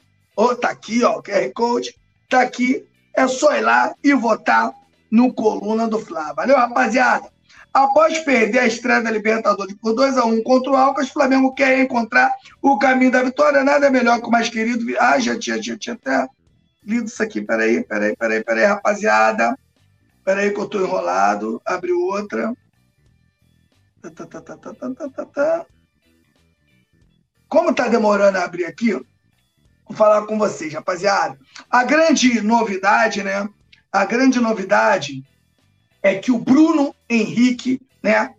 Está 0.46 0.56
tá 0.56 0.70
aqui, 0.70 1.04
ó. 1.04 1.20
O 1.20 1.24
QR 1.24 1.52
Code 1.54 1.96
está 2.24 2.42
aqui. 2.42 2.86
É 3.14 3.28
só 3.28 3.56
ir 3.56 3.62
lá 3.62 3.94
e 4.04 4.14
votar 4.14 4.72
no 5.12 5.34
Coluna 5.34 5.88
do 5.88 6.00
Fla. 6.00 6.34
Valeu, 6.34 6.56
rapaziada? 6.56 7.30
Após 7.74 8.20
perder 8.20 8.60
a 8.60 8.68
estreia 8.68 9.02
da 9.02 9.12
Libertadores 9.12 9.76
por 9.76 9.94
2 9.94 10.18
a 10.18 10.26
1 10.26 10.44
contra 10.44 10.72
o 10.72 10.76
Alcas, 10.76 11.10
o 11.10 11.14
Flamengo 11.14 11.54
quer 11.54 11.80
encontrar 11.80 12.34
o 12.62 12.78
caminho 12.78 13.12
da 13.12 13.24
vitória. 13.24 13.64
Nada 13.64 13.90
melhor 13.90 14.20
que 14.20 14.28
o 14.28 14.32
mais 14.32 14.50
querido. 14.50 14.86
Ah, 15.00 15.20
já 15.20 15.38
tinha, 15.38 15.62
já 15.62 15.78
tinha 15.78 15.96
até 15.96 16.28
lido 16.86 17.08
isso 17.08 17.22
aqui. 17.22 17.42
Peraí, 17.42 17.84
peraí, 17.84 18.16
peraí, 18.16 18.44
peraí, 18.44 18.66
rapaziada. 18.66 19.58
Peraí 20.24 20.52
que 20.54 20.60
eu 20.60 20.68
tô 20.68 20.82
enrolado. 20.82 21.62
Abre 21.66 21.92
outra. 21.92 22.54
Tá, 24.02 24.10
tá, 24.10 24.26
tá, 24.26 24.42
tá, 24.42 24.74
tá, 24.74 25.10
tá, 25.10 25.26
tá, 25.26 25.66
Como 27.48 27.74
tá 27.74 27.88
demorando 27.88 28.38
a 28.38 28.44
abrir 28.44 28.66
aqui, 28.66 29.00
falar 29.94 30.26
com 30.26 30.38
vocês, 30.38 30.74
rapaziada. 30.74 31.38
A 31.70 31.84
grande 31.84 32.42
novidade, 32.42 33.24
né? 33.24 33.48
A 33.92 34.06
grande 34.06 34.40
novidade 34.40 35.24
é 36.02 36.16
que 36.16 36.32
o 36.32 36.40
Bruno 36.40 36.96
Henrique, 37.10 37.82
né, 38.02 38.34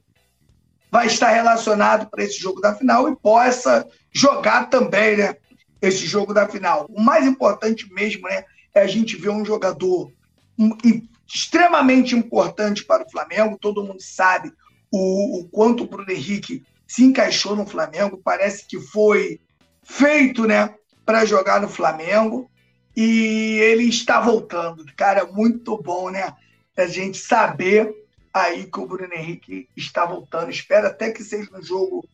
vai 0.91 1.07
estar 1.07 1.31
relacionado 1.31 2.11
para 2.11 2.23
esse 2.23 2.39
jogo 2.39 2.61
da 2.61 2.75
final 2.75 3.09
e 3.09 3.17
possa 3.17 3.87
jogar 4.13 4.69
também, 4.69 5.17
né, 5.17 5.37
esse 5.81 6.07
jogo 6.07 6.35
da 6.35 6.49
final. 6.49 6.87
O 6.91 7.01
mais 7.01 7.27
importante 7.27 7.91
mesmo, 7.93 8.29
né, 8.29 8.45
é 8.75 8.81
a 8.81 8.87
gente 8.87 9.17
ver 9.17 9.31
um 9.31 9.45
jogador 9.45 10.13
extremamente 11.27 12.15
importante 12.15 12.85
para 12.85 13.05
o 13.05 13.11
Flamengo. 13.11 13.59
Todo 13.59 13.85
mundo 13.85 14.01
sabe 14.01 14.53
o, 14.91 15.41
o 15.41 15.49
quanto 15.49 15.85
o 15.85 15.87
Bruno 15.87 16.11
Henrique 16.11 16.63
se 16.87 17.05
encaixou 17.05 17.57
no 17.57 17.67
Flamengo. 17.67 18.21
Parece 18.23 18.67
que 18.67 18.79
foi 18.79 19.41
feito, 19.83 20.47
né, 20.47 20.75
para 21.05 21.25
jogar 21.25 21.61
no 21.61 21.69
Flamengo. 21.69 22.51
E 22.97 23.59
ele 23.61 23.85
está 23.85 24.21
voltando. 24.21 24.85
Cara, 24.97 25.25
muito 25.25 25.77
bom, 25.81 26.11
né? 26.11 26.35
A 26.77 26.87
gente 26.87 27.19
saber 27.19 27.95
aí 28.33 28.67
que 28.67 28.81
o 28.81 28.87
Bruno 28.87 29.13
Henrique 29.15 29.69
está 29.77 30.05
voltando. 30.05 30.51
Espero 30.51 30.87
até 30.87 31.11
que 31.11 31.23
seja 31.23 31.51
um 31.55 31.63
jogo 31.63 32.07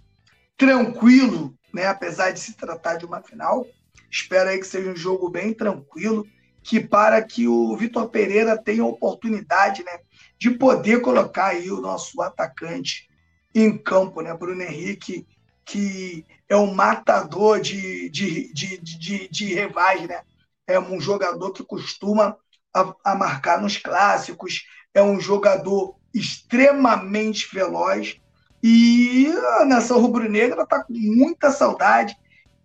tranquilo, 0.57 1.55
né? 1.73 1.87
Apesar 1.87 2.31
de 2.31 2.41
se 2.41 2.55
tratar 2.55 2.97
de 2.97 3.07
uma 3.07 3.23
final. 3.23 3.67
Espero 4.11 4.51
aí 4.51 4.59
que 4.59 4.67
seja 4.67 4.91
um 4.91 4.97
jogo 4.97 5.29
bem 5.29 5.53
tranquilo 5.53 6.27
que 6.63 6.81
para 6.81 7.23
que 7.23 7.49
o 7.49 7.75
Vitor 7.77 8.11
Pereira 8.11 8.57
tenha 8.57 8.85
oportunidade 8.85 9.83
né, 9.83 10.01
de 10.39 10.51
poder 10.51 11.01
colocar 11.01 11.47
aí 11.47 11.71
o 11.71 11.81
nosso 11.81 12.21
atacante 12.21 13.09
em 13.55 13.77
campo, 13.77 14.21
né? 14.21 14.35
Bruno 14.35 14.63
Henrique, 14.63 15.27
que 15.65 16.27
é 16.49 16.57
um 16.57 16.73
matador 16.73 17.61
de, 17.61 18.09
de, 18.09 18.53
de, 18.53 18.79
de, 18.79 19.29
de 19.29 19.55
rivais, 19.55 20.09
né? 20.09 20.23
É 20.67 20.79
um 20.79 21.01
jogador 21.01 21.53
que 21.53 21.63
costuma 21.63 22.37
a, 22.75 22.95
a 23.05 23.15
marcar 23.15 23.61
nos 23.61 23.77
clássicos, 23.77 24.65
é 24.95 25.03
um 25.03 25.21
jogador 25.21 25.97
extremamente 26.15 27.49
veloz 27.53 28.19
e 28.63 29.33
a 29.61 29.65
nação 29.65 30.01
rubro-negra 30.01 30.63
está 30.63 30.83
com 30.83 30.93
muita 30.93 31.51
saudade 31.51 32.17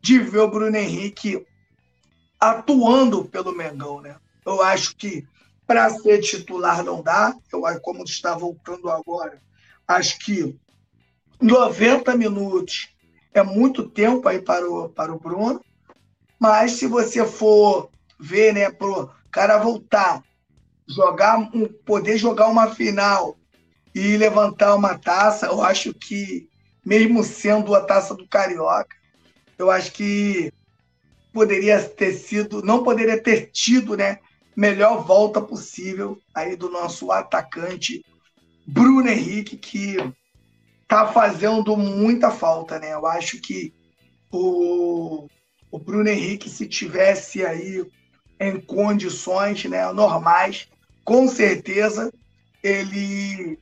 de 0.02 0.18
ver 0.20 0.40
o 0.40 0.50
Bruno 0.50 0.76
Henrique 0.76 1.46
atuando 2.40 3.26
pelo 3.26 3.56
Mengão, 3.56 4.02
né? 4.02 4.18
Eu 4.46 4.62
acho 4.62 4.96
que 4.96 5.26
para 5.66 5.90
ser 5.90 6.20
titular 6.20 6.84
não 6.84 7.02
dá, 7.02 7.34
eu 7.52 7.62
como 7.82 8.04
está 8.04 8.36
voltando 8.36 8.90
agora, 8.90 9.42
acho 9.88 10.20
que 10.20 10.58
90 11.42 12.18
minutos 12.18 12.93
é 13.34 13.44
muito 13.44 13.90
tempo 13.90 14.28
aí 14.28 14.42
para 14.42 14.70
o, 14.70 14.90
para 14.90 15.14
o 15.14 15.20
Bruno, 15.20 15.64
mas 16.40 16.74
se 16.74 16.88
você 16.88 17.26
for 17.26 17.90
ver, 18.20 18.54
né, 18.54 18.70
pro 18.70 19.10
cara 19.32 19.58
voltar, 19.58 20.24
jogar, 20.88 21.40
um, 21.40 21.68
poder 21.86 22.18
jogar 22.18 22.48
uma 22.48 22.74
final 22.74 23.38
e 23.94 24.18
levantar 24.18 24.76
uma 24.76 24.98
taça, 24.98 25.48
eu 25.48 25.62
acho 25.62 25.94
que 25.94 26.48
mesmo 26.86 27.24
sendo 27.24 27.74
a 27.74 27.82
taça 27.82 28.14
do 28.14 28.28
Carioca, 28.28 28.96
eu 29.58 29.72
acho 29.72 29.92
que 29.94 30.52
poderia 31.32 31.82
ter 31.82 32.14
sido, 32.14 32.62
não 32.62 32.84
poderia 32.84 33.22
ter 33.22 33.50
tido, 33.52 33.96
né, 33.96 34.20
melhor 34.56 35.04
volta 35.04 35.42
possível 35.42 36.20
aí 36.34 36.56
do 36.56 36.70
nosso 36.70 37.12
atacante 37.12 38.06
Bruno 38.66 39.10
Henrique, 39.10 39.58
que 39.58 39.98
tá 40.94 41.08
fazendo 41.08 41.76
muita 41.76 42.30
falta, 42.30 42.78
né? 42.78 42.94
Eu 42.94 43.08
acho 43.08 43.42
que 43.42 43.74
o, 44.32 45.28
o 45.72 45.80
Bruno 45.80 46.08
Henrique, 46.08 46.48
se 46.48 46.68
tivesse 46.68 47.44
aí 47.44 47.84
em 48.40 48.62
condições 48.62 49.66
né, 49.66 49.92
normais, 49.92 50.68
com 51.04 51.28
certeza 51.28 52.14
ele 52.62 53.58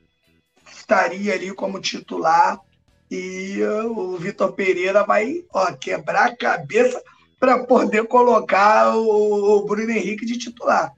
estaria 0.69 1.33
ali 1.33 1.53
como 1.53 1.79
titular 1.79 2.59
e 3.09 3.63
o 3.63 4.17
Vitor 4.17 4.51
Pereira 4.51 5.05
vai 5.05 5.45
ó, 5.53 5.71
quebrar 5.71 6.25
a 6.25 6.35
cabeça 6.35 7.01
para 7.39 7.63
poder 7.63 8.07
colocar 8.07 8.93
o, 8.97 9.57
o 9.57 9.65
Bruno 9.65 9.89
Henrique 9.89 10.25
de 10.25 10.37
titular. 10.37 10.93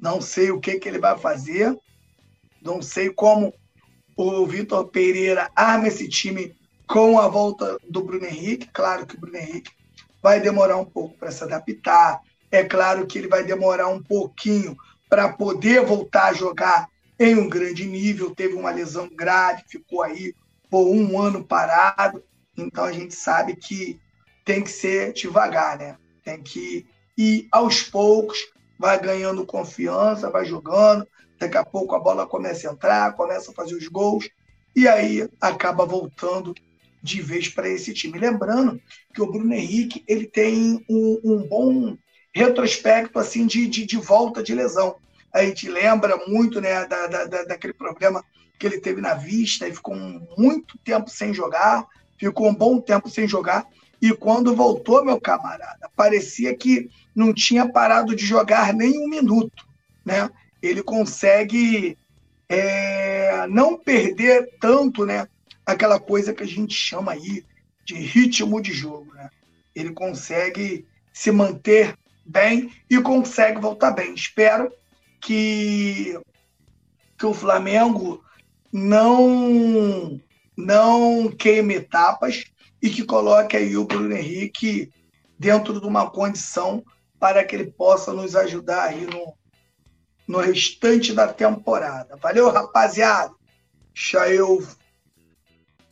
Não 0.00 0.20
sei 0.20 0.52
o 0.52 0.60
que, 0.60 0.78
que 0.78 0.88
ele 0.88 1.00
vai 1.00 1.18
fazer, 1.18 1.76
não 2.62 2.80
sei 2.80 3.10
como 3.10 3.52
o 4.16 4.46
Vitor 4.46 4.86
Pereira 4.88 5.50
arma 5.54 5.88
esse 5.88 6.08
time 6.08 6.54
com 6.86 7.18
a 7.18 7.28
volta 7.28 7.78
do 7.88 8.02
Bruno 8.02 8.24
Henrique. 8.24 8.68
Claro 8.72 9.06
que 9.06 9.16
o 9.16 9.20
Bruno 9.20 9.36
Henrique 9.36 9.72
vai 10.22 10.40
demorar 10.40 10.76
um 10.76 10.84
pouco 10.84 11.16
para 11.18 11.30
se 11.30 11.42
adaptar. 11.42 12.20
É 12.50 12.62
claro 12.62 13.06
que 13.06 13.18
ele 13.18 13.28
vai 13.28 13.44
demorar 13.44 13.88
um 13.88 14.02
pouquinho 14.02 14.76
para 15.08 15.28
poder 15.28 15.84
voltar 15.84 16.26
a 16.26 16.32
jogar 16.32 16.88
em 17.18 17.34
um 17.34 17.48
grande 17.48 17.86
nível. 17.86 18.34
Teve 18.34 18.54
uma 18.54 18.70
lesão 18.70 19.08
grave, 19.08 19.64
ficou 19.68 20.02
aí 20.02 20.34
por 20.70 20.88
um 20.88 21.20
ano 21.20 21.44
parado. 21.44 22.22
Então 22.56 22.84
a 22.84 22.92
gente 22.92 23.14
sabe 23.14 23.56
que 23.56 24.00
tem 24.44 24.62
que 24.62 24.70
ser 24.70 25.12
devagar, 25.12 25.78
né? 25.78 25.96
Tem 26.22 26.40
que 26.40 26.86
ir 27.16 27.48
aos 27.50 27.82
poucos, 27.82 28.38
vai 28.78 29.00
ganhando 29.00 29.46
confiança, 29.46 30.30
vai 30.30 30.44
jogando. 30.44 31.06
Daqui 31.38 31.56
a 31.56 31.64
pouco 31.64 31.94
a 31.94 32.00
bola 32.00 32.26
começa 32.26 32.68
a 32.68 32.72
entrar, 32.72 33.12
começa 33.14 33.50
a 33.50 33.54
fazer 33.54 33.74
os 33.74 33.88
gols 33.88 34.28
e 34.74 34.88
aí 34.88 35.28
acaba 35.40 35.86
voltando 35.86 36.54
de 37.02 37.20
vez 37.20 37.48
para 37.48 37.68
esse 37.68 37.92
time. 37.92 38.18
Lembrando 38.18 38.80
que 39.12 39.20
o 39.20 39.30
Bruno 39.30 39.52
Henrique 39.52 40.02
ele 40.08 40.26
tem 40.26 40.84
um, 40.88 41.20
um 41.22 41.46
bom 41.46 41.96
retrospecto 42.34 43.18
assim 43.18 43.46
de, 43.46 43.66
de, 43.66 43.86
de, 43.86 43.96
volta 43.96 44.42
de 44.42 44.54
lesão. 44.54 44.96
A 45.32 45.44
gente 45.44 45.68
lembra 45.68 46.16
muito 46.26 46.60
né, 46.60 46.84
da, 46.86 47.06
da, 47.06 47.44
daquele 47.44 47.74
problema 47.74 48.24
que 48.58 48.66
ele 48.66 48.80
teve 48.80 49.00
na 49.00 49.14
vista 49.14 49.68
e 49.68 49.74
ficou 49.74 49.94
muito 50.38 50.78
tempo 50.78 51.10
sem 51.10 51.34
jogar, 51.34 51.86
ficou 52.18 52.48
um 52.48 52.54
bom 52.54 52.80
tempo 52.80 53.08
sem 53.08 53.28
jogar. 53.28 53.66
E 54.00 54.12
quando 54.12 54.54
voltou, 54.54 55.04
meu 55.04 55.20
camarada, 55.20 55.90
parecia 55.94 56.54
que 56.56 56.90
não 57.14 57.32
tinha 57.32 57.68
parado 57.68 58.14
de 58.14 58.24
jogar 58.24 58.72
nem 58.72 58.98
um 58.98 59.08
minuto. 59.08 59.66
Né? 60.04 60.28
Ele 60.66 60.82
consegue 60.82 61.98
é, 62.48 63.46
não 63.48 63.76
perder 63.76 64.56
tanto 64.60 65.04
né, 65.04 65.28
aquela 65.64 65.98
coisa 65.98 66.32
que 66.32 66.42
a 66.42 66.46
gente 66.46 66.74
chama 66.74 67.12
aí 67.12 67.44
de 67.84 67.94
ritmo 67.94 68.60
de 68.60 68.72
jogo. 68.72 69.12
Né? 69.14 69.30
Ele 69.74 69.92
consegue 69.92 70.86
se 71.12 71.30
manter 71.30 71.96
bem 72.24 72.72
e 72.88 73.00
consegue 73.00 73.60
voltar 73.60 73.90
bem. 73.90 74.14
Espero 74.14 74.72
que, 75.20 76.18
que 77.18 77.26
o 77.26 77.34
Flamengo 77.34 78.22
não 78.72 80.20
não 80.56 81.28
queime 81.32 81.74
etapas 81.74 82.44
e 82.80 82.88
que 82.88 83.02
coloque 83.02 83.56
aí 83.56 83.76
o 83.76 83.84
Bruno 83.84 84.14
Henrique 84.14 84.92
dentro 85.38 85.80
de 85.80 85.86
uma 85.86 86.08
condição 86.10 86.84
para 87.18 87.44
que 87.44 87.56
ele 87.56 87.72
possa 87.72 88.12
nos 88.12 88.36
ajudar 88.36 88.84
aí 88.84 89.04
no, 89.06 89.34
no 90.26 90.38
restante 90.38 91.12
da 91.12 91.28
temporada. 91.28 92.16
Valeu, 92.16 92.50
rapaziada! 92.50 93.32
Deixa 93.92 94.28
eu 94.28 94.66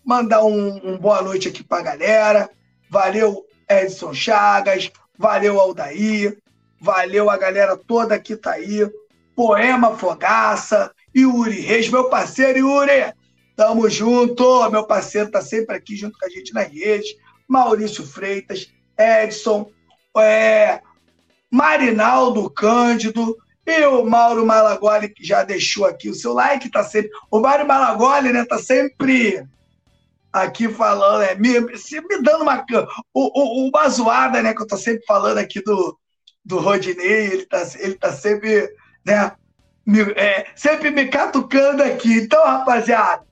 mandar 0.05 0.45
um, 0.45 0.81
um 0.85 0.99
boa 0.99 1.23
noite 1.23 1.49
aqui 1.49 1.63
para 1.63 1.79
a 1.79 1.83
galera. 1.83 2.51
Valeu, 2.91 3.47
Edson 3.69 4.13
Chagas. 4.13 4.91
Valeu, 5.17 5.61
Aldair. 5.61 6.39
Valeu 6.81 7.31
a 7.31 7.37
galera 7.37 7.77
toda 7.77 8.19
que 8.19 8.37
tá 8.37 8.53
aí. 8.53 8.91
Poema 9.37 9.97
Fogaça. 9.97 10.93
Yuri 11.15 11.61
Reis, 11.61 11.89
meu 11.89 12.09
parceiro 12.09 12.59
Yuri. 12.59 13.13
Tamo 13.55 13.89
junto. 13.89 14.71
Meu 14.71 14.85
parceiro 14.85 15.31
tá 15.31 15.41
sempre 15.41 15.77
aqui 15.77 15.95
junto 15.95 16.19
com 16.19 16.27
a 16.27 16.29
gente 16.29 16.53
nas 16.53 16.69
redes. 16.69 17.15
Maurício 17.47 18.05
Freitas, 18.07 18.73
Edson, 18.99 19.71
é, 20.17 20.81
Marinaldo 21.51 22.49
Cândido, 22.49 23.37
e 23.67 23.87
o 23.87 24.05
Mauro 24.05 24.45
Malagoli, 24.45 25.09
que 25.09 25.25
já 25.25 25.45
deixou 25.45 25.87
aqui 25.87 26.09
o 26.09 26.15
seu 26.15 26.33
like, 26.33 26.71
tá 26.71 26.83
sempre. 26.83 27.11
O 27.31 27.39
Mário 27.39 27.67
Malagoli, 27.67 28.33
né, 28.33 28.45
tá 28.45 28.59
sempre 28.59 29.47
aqui 30.33 30.69
falando, 30.69 31.23
é, 31.23 31.35
me, 31.37 31.61
me 31.61 32.23
dando 32.23 32.43
uma. 32.43 32.65
O, 33.15 33.67
o, 33.67 33.69
uma 33.69 33.89
zoada, 33.89 34.43
né, 34.43 34.53
que 34.53 34.63
eu 34.63 34.67
tô 34.67 34.77
sempre 34.77 35.05
falando 35.07 35.39
aqui 35.39 35.63
do, 35.63 35.97
do 36.45 36.59
Rodinei, 36.59 37.27
ele 37.27 37.47
tá, 37.47 37.63
ele 37.79 37.95
tá 37.95 38.13
sempre, 38.13 38.69
né, 39.07 39.33
me, 39.87 40.01
é, 40.17 40.47
sempre 40.57 40.91
me 40.91 41.07
catucando 41.07 41.85
aqui. 41.85 42.19
Então, 42.19 42.45
rapaziada, 42.45 43.23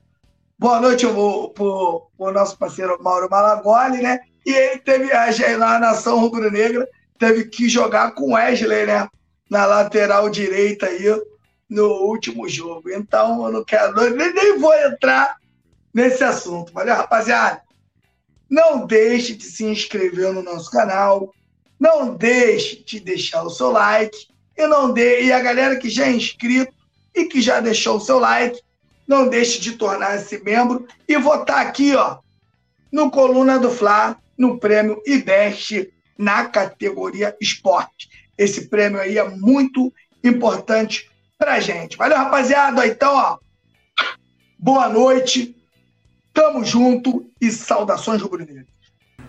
boa 0.57 0.79
noite 0.79 1.05
pro, 1.05 1.49
pro, 1.49 2.07
pro 2.17 2.31
nosso 2.31 2.57
parceiro 2.57 2.97
Mauro 3.03 3.29
Malagoli, 3.29 4.01
né? 4.01 4.19
E 4.45 4.53
ele 4.53 4.79
teve 4.79 5.11
a, 5.11 5.27
na 5.57 5.77
Nação 5.77 6.19
Rubro-Negra, 6.19 6.87
teve 7.19 7.45
que 7.45 7.67
jogar 7.67 8.11
com 8.11 8.33
Wesley, 8.33 8.85
né? 8.85 9.09
Na 9.51 9.65
lateral 9.65 10.29
direita 10.29 10.85
aí 10.85 11.03
no 11.69 11.87
último 12.05 12.47
jogo. 12.47 12.89
Então, 12.89 13.45
eu 13.45 13.51
não 13.51 13.65
quero, 13.65 13.93
nem, 14.15 14.33
nem 14.33 14.57
vou 14.57 14.73
entrar 14.73 15.35
nesse 15.93 16.23
assunto. 16.23 16.71
Valeu, 16.71 16.95
rapaziada? 16.95 17.61
Não 18.49 18.85
deixe 18.87 19.35
de 19.35 19.43
se 19.43 19.65
inscrever 19.65 20.33
no 20.33 20.41
nosso 20.41 20.71
canal. 20.71 21.33
Não 21.77 22.15
deixe 22.15 22.81
de 22.81 23.01
deixar 23.01 23.43
o 23.43 23.49
seu 23.49 23.71
like. 23.71 24.29
E, 24.57 24.65
não 24.67 24.93
de... 24.93 25.23
e 25.23 25.33
a 25.33 25.39
galera 25.41 25.75
que 25.75 25.89
já 25.89 26.05
é 26.05 26.11
inscrito 26.11 26.73
e 27.13 27.25
que 27.25 27.41
já 27.41 27.59
deixou 27.59 27.97
o 27.97 28.01
seu 28.01 28.19
like, 28.19 28.57
não 29.05 29.27
deixe 29.27 29.59
de 29.59 29.73
tornar-se 29.73 30.41
membro 30.41 30.87
e 31.05 31.17
votar 31.17 31.65
aqui, 31.65 31.93
ó, 31.93 32.19
no 32.89 33.11
Coluna 33.11 33.59
do 33.59 33.69
Fla, 33.69 34.15
no 34.37 34.57
prêmio 34.57 35.01
IBEST 35.05 35.91
na 36.17 36.45
categoria 36.45 37.35
esporte. 37.41 38.20
Esse 38.41 38.69
prêmio 38.69 38.99
aí 38.99 39.19
é 39.19 39.29
muito 39.29 39.93
importante 40.23 41.11
pra 41.37 41.59
gente. 41.59 41.95
Valeu, 41.95 42.17
rapaziada. 42.17 42.87
Então, 42.87 43.13
ó, 43.13 43.37
boa 44.57 44.89
noite, 44.89 45.55
tamo 46.33 46.65
junto 46.65 47.29
e 47.39 47.51
saudações 47.51 48.19
rubro-negras. 48.19 48.65